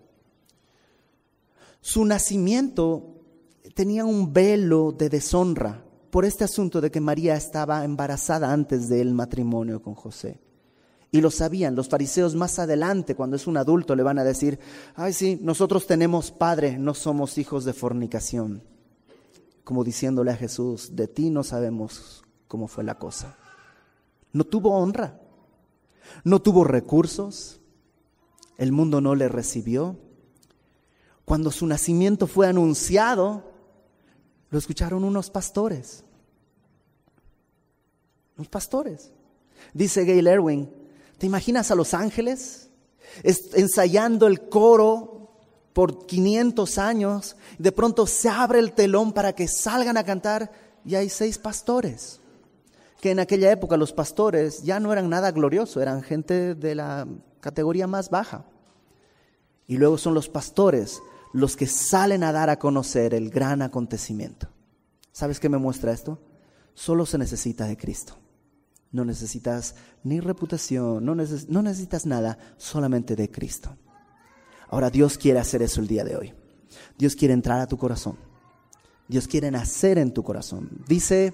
Su 1.82 2.06
nacimiento 2.06 3.22
tenía 3.74 4.06
un 4.06 4.32
velo 4.32 4.92
de 4.92 5.10
deshonra 5.10 5.84
por 6.12 6.26
este 6.26 6.44
asunto 6.44 6.80
de 6.80 6.92
que 6.92 7.02
María 7.02 7.36
estaba 7.36 7.84
embarazada 7.84 8.52
antes 8.52 8.88
del 8.88 9.14
matrimonio 9.14 9.82
con 9.82 9.96
José. 9.96 10.40
Y 11.10 11.20
lo 11.20 11.32
sabían, 11.32 11.76
los 11.76 11.90
fariseos 11.90 12.36
más 12.36 12.60
adelante, 12.60 13.16
cuando 13.16 13.36
es 13.36 13.48
un 13.48 13.58
adulto, 13.58 13.96
le 13.96 14.04
van 14.04 14.20
a 14.20 14.24
decir, 14.24 14.60
ay 14.96 15.12
sí, 15.12 15.38
nosotros 15.42 15.88
tenemos 15.88 16.32
padre, 16.32 16.78
no 16.78 16.94
somos 16.94 17.38
hijos 17.38 17.66
de 17.66 17.74
fornicación. 17.74 18.64
Como 19.64 19.84
diciéndole 19.84 20.32
a 20.32 20.36
Jesús, 20.36 20.96
de 20.96 21.08
ti 21.08 21.30
no 21.30 21.44
sabemos 21.44 22.24
cómo 22.48 22.68
fue 22.68 22.84
la 22.84 22.98
cosa. 22.98 23.38
No 24.34 24.44
tuvo 24.44 24.72
honra, 24.78 25.20
no 26.24 26.42
tuvo 26.42 26.64
recursos, 26.64 27.60
el 28.58 28.72
mundo 28.72 29.02
no 29.02 29.16
le 29.16 29.28
recibió. 29.28 29.98
Cuando 31.26 31.52
su 31.52 31.66
nacimiento 31.66 32.28
fue 32.28 32.48
anunciado, 32.48 33.52
lo 34.50 34.58
escucharon 34.58 35.04
unos 35.04 35.30
pastores. 35.30 36.04
Unos 38.38 38.50
pastores. 38.50 39.12
Dice 39.74 40.04
Gail 40.06 40.28
Erwin, 40.28 40.70
¿te 41.18 41.26
imaginas 41.26 41.72
a 41.72 41.76
los 41.76 41.94
ángeles 41.94 42.70
ensayando 43.24 44.28
el 44.28 44.50
coro 44.50 45.21
por 45.74 46.06
500 46.06 46.78
años? 46.78 47.36
De 47.58 47.72
pronto 47.72 48.08
se 48.08 48.30
abre 48.30 48.60
el 48.60 48.74
telón 48.74 49.14
para 49.14 49.34
que 49.34 49.48
salgan 49.48 49.98
a 49.98 50.04
cantar 50.04 50.52
y 50.86 50.96
hay 50.96 51.10
seis 51.10 51.38
pastores. 51.38 52.20
Que 53.00 53.12
en 53.12 53.20
aquella 53.20 53.52
época 53.52 53.78
los 53.78 53.94
pastores 53.94 54.64
ya 54.64 54.80
no 54.80 54.94
eran 54.94 55.10
nada 55.10 55.32
glorioso, 55.32 55.82
eran 55.82 56.04
gente 56.04 56.56
de 56.56 56.76
la 56.76 57.08
categoría 57.40 57.88
más 57.88 58.10
baja. 58.10 58.46
Y 59.68 59.78
luego 59.78 59.98
son 59.98 60.14
los 60.14 60.30
pastores 60.30 61.02
los 61.34 61.56
que 61.56 61.68
salen 61.68 62.24
a 62.24 62.32
dar 62.32 62.50
a 62.50 62.60
conocer 62.60 63.14
el 63.14 63.30
gran 63.30 63.62
acontecimiento. 63.62 64.48
¿Sabes 65.12 65.40
qué 65.40 65.50
me 65.50 65.58
muestra 65.58 65.92
esto? 65.92 66.20
Solo 66.74 67.06
se 67.06 67.18
necesita 67.18 67.66
de 67.66 67.78
Cristo. 67.78 68.16
No 68.92 69.06
necesitas 69.06 69.76
ni 70.04 70.20
reputación, 70.20 71.06
no, 71.06 71.16
necesitas 71.16 72.06
nada, 72.06 72.38
solamente 72.58 73.16
de 73.16 73.32
Cristo. 73.32 73.76
Ahora 74.72 74.90
Dios 74.90 75.18
quiere 75.18 75.40
hacer 75.40 75.62
eso 75.62 75.82
el 75.82 75.88
día 75.88 76.04
de 76.04 76.16
hoy. 76.16 76.34
Dios 76.98 77.16
quiere 77.16 77.34
entrar 77.34 77.60
a 77.60 77.68
tu 77.68 77.78
corazón. 77.78 78.18
Dios 79.08 79.28
quiere 79.28 79.52
nacer 79.52 79.98
en 79.98 80.14
tu 80.14 80.24
corazón. 80.24 80.70
Dice 80.88 81.34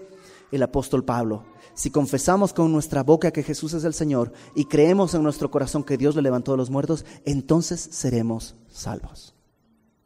el 0.51 0.63
apóstol 0.63 1.05
Pablo, 1.05 1.45
si 1.75 1.91
confesamos 1.91 2.51
con 2.51 2.71
nuestra 2.71 3.03
boca 3.03 3.29
que 3.31 3.43
Jesús 3.43 3.73
es 3.73 3.83
el 3.83 3.93
Señor 3.93 4.33
y 4.55 4.65
creemos 4.65 5.13
en 5.13 5.21
nuestro 5.21 5.51
corazón 5.51 5.83
que 5.83 5.97
Dios 5.97 6.15
le 6.15 6.23
levantó 6.23 6.51
de 6.51 6.57
los 6.57 6.71
muertos, 6.71 7.05
entonces 7.25 7.79
seremos 7.91 8.55
salvos. 8.67 9.35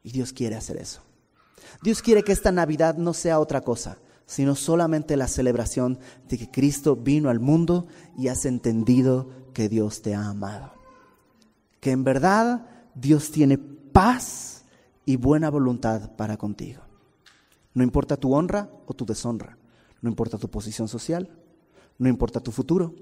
Y 0.03 0.11
Dios 0.11 0.34
quiere 0.34 0.57
hacer 0.57 0.75
eso. 0.77 1.01
Dios 1.82 2.01
quiere 2.01 2.23
que 2.23 2.34
esta 2.34 2.51
Navidad 2.51 2.97
no 2.97 3.13
sea 3.13 3.39
otra 3.39 3.61
cosa, 3.61 3.99
sino 4.25 4.55
solamente 4.55 5.15
la 5.15 5.27
celebración 5.27 5.99
de 6.27 6.38
que 6.38 6.51
Cristo 6.51 6.97
vino 6.97 7.29
al 7.29 7.39
mundo 7.39 7.88
y 8.17 8.27
has 8.27 8.45
entendido 8.45 9.29
que 9.53 9.69
Dios 9.69 10.01
te 10.01 10.15
ha 10.15 10.27
amado. 10.27 10.73
Que 11.79 11.91
en 11.91 12.03
verdad 12.03 12.67
Dios 12.96 13.32
tiene 13.32 13.58
paz 13.58 14.66
y 15.06 15.16
buena 15.16 15.50
voluntad 15.50 16.16
para 16.16 16.38
contigo. 16.38 16.82
No 17.74 17.84
importa 17.84 18.18
tu 18.18 18.34
honra 18.34 18.70
o 18.86 18.94
tu 18.94 19.06
deshonra, 19.06 19.58
no 20.02 20.10
importa 20.10 20.38
tu 20.38 20.50
posición 20.50 20.88
social, 20.88 21.30
no 21.98 22.10
importa 22.10 22.39
tu 22.39 22.52
futuro, 22.52 22.94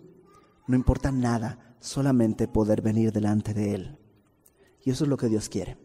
no 0.67 0.75
importa 0.75 1.11
nada, 1.11 1.75
solamente 1.79 2.47
poder 2.47 2.81
venir 2.81 3.11
delante 3.11 3.53
de 3.53 3.73
Él. 3.73 3.97
Y 4.83 4.91
eso 4.91 5.05
es 5.05 5.09
lo 5.09 5.17
que 5.17 5.29
Dios 5.29 5.49
quiere. 5.49 5.77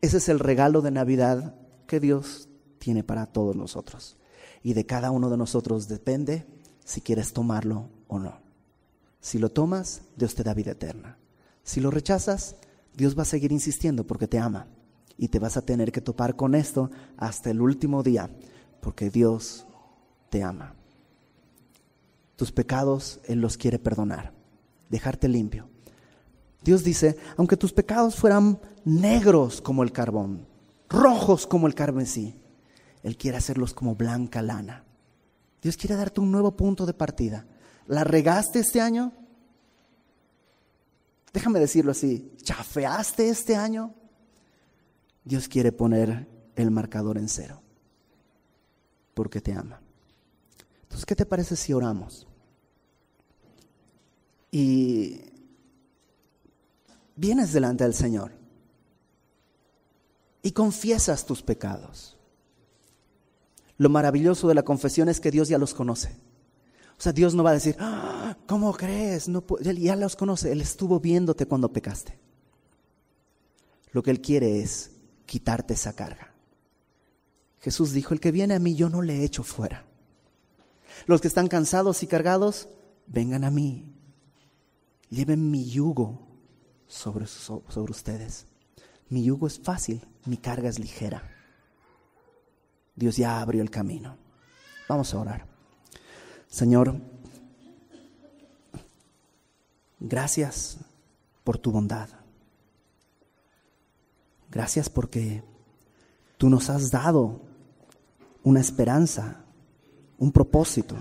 Ese 0.00 0.18
es 0.18 0.28
el 0.28 0.38
regalo 0.38 0.80
de 0.80 0.90
Navidad 0.90 1.56
que 1.86 2.00
Dios 2.00 2.48
tiene 2.78 3.04
para 3.04 3.26
todos 3.26 3.56
nosotros. 3.56 4.16
Y 4.62 4.74
de 4.74 4.86
cada 4.86 5.10
uno 5.10 5.30
de 5.30 5.36
nosotros 5.36 5.88
depende 5.88 6.46
si 6.84 7.00
quieres 7.00 7.32
tomarlo 7.32 7.90
o 8.08 8.18
no. 8.18 8.40
Si 9.20 9.38
lo 9.38 9.50
tomas, 9.50 10.02
Dios 10.16 10.34
te 10.34 10.42
da 10.42 10.54
vida 10.54 10.72
eterna. 10.72 11.18
Si 11.62 11.80
lo 11.80 11.90
rechazas, 11.90 12.56
Dios 12.96 13.16
va 13.18 13.22
a 13.22 13.26
seguir 13.26 13.52
insistiendo 13.52 14.06
porque 14.06 14.28
te 14.28 14.38
ama. 14.38 14.66
Y 15.16 15.28
te 15.28 15.38
vas 15.38 15.56
a 15.56 15.62
tener 15.62 15.92
que 15.92 16.00
topar 16.00 16.34
con 16.34 16.54
esto 16.54 16.90
hasta 17.16 17.50
el 17.50 17.60
último 17.60 18.02
día, 18.02 18.30
porque 18.80 19.10
Dios 19.10 19.66
te 20.28 20.42
ama. 20.42 20.74
Tus 22.36 22.50
pecados 22.50 23.20
Él 23.24 23.40
los 23.40 23.56
quiere 23.56 23.78
perdonar, 23.78 24.32
dejarte 24.90 25.28
limpio. 25.28 25.68
Dios 26.64 26.82
dice, 26.82 27.16
aunque 27.36 27.56
tus 27.56 27.72
pecados 27.72 28.16
fueran 28.16 28.58
negros 28.84 29.60
como 29.60 29.84
el 29.84 29.92
carbón, 29.92 30.48
rojos 30.88 31.46
como 31.46 31.68
el 31.68 31.74
carmesí, 31.74 32.34
Él 33.04 33.16
quiere 33.16 33.36
hacerlos 33.36 33.72
como 33.72 33.94
blanca 33.94 34.42
lana. 34.42 34.84
Dios 35.62 35.76
quiere 35.76 35.94
darte 35.94 36.20
un 36.20 36.32
nuevo 36.32 36.56
punto 36.56 36.86
de 36.86 36.94
partida. 36.94 37.46
¿La 37.86 38.02
regaste 38.02 38.58
este 38.58 38.80
año? 38.80 39.12
Déjame 41.34 41.58
decirlo 41.58 41.90
así, 41.90 42.32
¿chafeaste 42.42 43.28
este 43.28 43.56
año? 43.56 43.92
Dios 45.24 45.48
quiere 45.48 45.72
poner 45.72 46.28
el 46.54 46.70
marcador 46.70 47.18
en 47.18 47.28
cero, 47.28 47.60
porque 49.14 49.40
te 49.40 49.52
ama. 49.52 49.80
Entonces, 50.82 51.04
¿qué 51.04 51.16
te 51.16 51.26
parece 51.26 51.56
si 51.56 51.72
oramos? 51.72 52.28
Y 54.52 55.22
vienes 57.16 57.52
delante 57.52 57.82
del 57.82 57.94
Señor 57.94 58.30
y 60.40 60.52
confiesas 60.52 61.26
tus 61.26 61.42
pecados. 61.42 62.16
Lo 63.76 63.88
maravilloso 63.88 64.46
de 64.46 64.54
la 64.54 64.62
confesión 64.62 65.08
es 65.08 65.18
que 65.18 65.32
Dios 65.32 65.48
ya 65.48 65.58
los 65.58 65.74
conoce. 65.74 66.16
O 66.98 67.02
sea, 67.02 67.12
Dios 67.12 67.34
no 67.34 67.42
va 67.42 67.50
a 67.50 67.54
decir, 67.54 67.76
ah, 67.78 68.36
¿cómo 68.46 68.72
crees? 68.72 69.28
No, 69.28 69.44
Él 69.64 69.78
ya 69.78 69.96
los 69.96 70.16
conoce. 70.16 70.52
Él 70.52 70.60
estuvo 70.60 71.00
viéndote 71.00 71.46
cuando 71.46 71.72
pecaste. 71.72 72.18
lo 73.92 74.02
que 74.02 74.10
Él 74.10 74.20
quiere 74.20 74.60
es 74.60 74.90
quitarte 75.26 75.74
esa 75.74 75.94
carga. 75.94 76.32
Jesús 77.60 77.92
dijo, 77.92 78.12
el 78.12 78.20
que 78.20 78.32
viene 78.32 78.54
a 78.54 78.58
mí 78.58 78.74
yo 78.74 78.90
no 78.90 79.02
le 79.02 79.24
echo 79.24 79.42
fuera. 79.42 79.86
Los 81.06 81.20
que 81.20 81.28
están 81.28 81.48
cansados 81.48 82.02
y 82.02 82.06
cargados, 82.06 82.68
vengan 83.06 83.44
a 83.44 83.50
mí. 83.50 83.94
Lleven 85.10 85.50
mi 85.50 85.70
yugo 85.70 86.26
sobre, 86.86 87.26
sobre 87.26 87.90
ustedes. 87.90 88.46
Mi 89.08 89.24
yugo 89.24 89.46
es 89.46 89.60
fácil, 89.60 90.06
mi 90.26 90.36
carga 90.36 90.68
es 90.68 90.78
ligera. 90.78 91.30
Dios 92.96 93.16
ya 93.16 93.40
abrió 93.40 93.62
el 93.62 93.70
camino. 93.70 94.16
Vamos 94.88 95.14
a 95.14 95.18
orar. 95.18 95.53
Señor, 96.54 96.94
gracias 99.98 100.78
por 101.42 101.58
tu 101.58 101.72
bondad. 101.72 102.08
Gracias 104.52 104.88
porque 104.88 105.42
tú 106.38 106.48
nos 106.48 106.70
has 106.70 106.92
dado 106.92 107.40
una 108.44 108.60
esperanza, 108.60 109.44
un 110.16 110.30
propósito. 110.30 110.94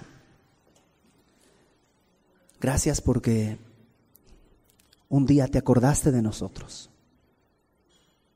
Gracias 2.59 2.99
porque 2.99 3.59
un 5.07 5.27
día 5.27 5.47
te 5.47 5.59
acordaste 5.59 6.11
de 6.11 6.23
nosotros 6.23 6.89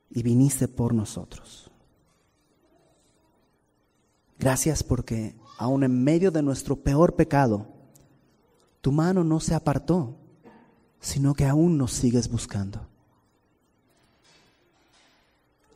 y 0.08 0.22
viniste 0.22 0.68
por 0.68 0.94
nosotros. 0.94 1.68
Gracias 4.38 4.84
porque 4.84 5.34
aun 5.58 5.82
en 5.82 6.02
medio 6.02 6.30
de 6.30 6.42
nuestro 6.42 6.76
peor 6.76 7.16
pecado, 7.16 7.66
tu 8.80 8.92
mano 8.92 9.24
no 9.24 9.40
se 9.40 9.54
apartó, 9.54 10.16
sino 11.00 11.34
que 11.34 11.44
aún 11.44 11.76
nos 11.76 11.92
sigues 11.92 12.30
buscando. 12.30 12.88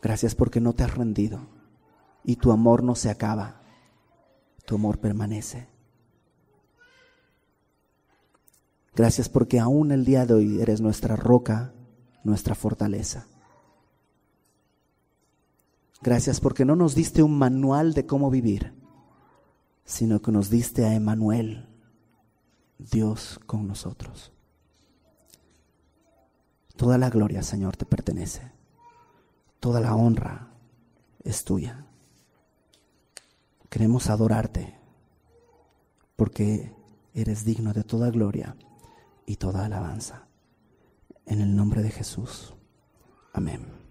Gracias 0.00 0.34
porque 0.34 0.60
no 0.60 0.72
te 0.72 0.84
has 0.84 0.94
rendido 0.94 1.40
y 2.24 2.36
tu 2.36 2.52
amor 2.52 2.82
no 2.82 2.94
se 2.94 3.10
acaba, 3.10 3.60
tu 4.64 4.76
amor 4.76 4.98
permanece. 4.98 5.68
Gracias 8.94 9.28
porque 9.28 9.58
aún 9.58 9.90
el 9.90 10.04
día 10.04 10.26
de 10.26 10.34
hoy 10.34 10.60
eres 10.60 10.80
nuestra 10.80 11.16
roca, 11.16 11.72
nuestra 12.24 12.54
fortaleza. 12.54 13.26
Gracias 16.02 16.40
porque 16.40 16.64
no 16.64 16.76
nos 16.76 16.94
diste 16.94 17.22
un 17.22 17.38
manual 17.38 17.94
de 17.94 18.06
cómo 18.06 18.30
vivir, 18.30 18.74
sino 19.84 20.22
que 20.22 20.32
nos 20.32 20.50
diste 20.50 20.84
a 20.84 20.94
Emanuel, 20.94 21.68
Dios 22.78 23.40
con 23.46 23.66
nosotros. 23.66 24.32
Toda 26.76 26.98
la 26.98 27.10
gloria, 27.10 27.42
Señor, 27.42 27.76
te 27.76 27.84
pertenece. 27.84 28.50
Toda 29.60 29.80
la 29.80 29.94
honra 29.94 30.52
es 31.22 31.44
tuya. 31.44 31.86
Queremos 33.68 34.10
adorarte 34.10 34.78
porque 36.16 36.74
eres 37.14 37.44
digno 37.44 37.72
de 37.72 37.84
toda 37.84 38.10
gloria 38.10 38.56
y 39.26 39.36
toda 39.36 39.64
alabanza. 39.64 40.26
En 41.26 41.40
el 41.40 41.54
nombre 41.54 41.82
de 41.82 41.90
Jesús. 41.90 42.54
Amén. 43.32 43.81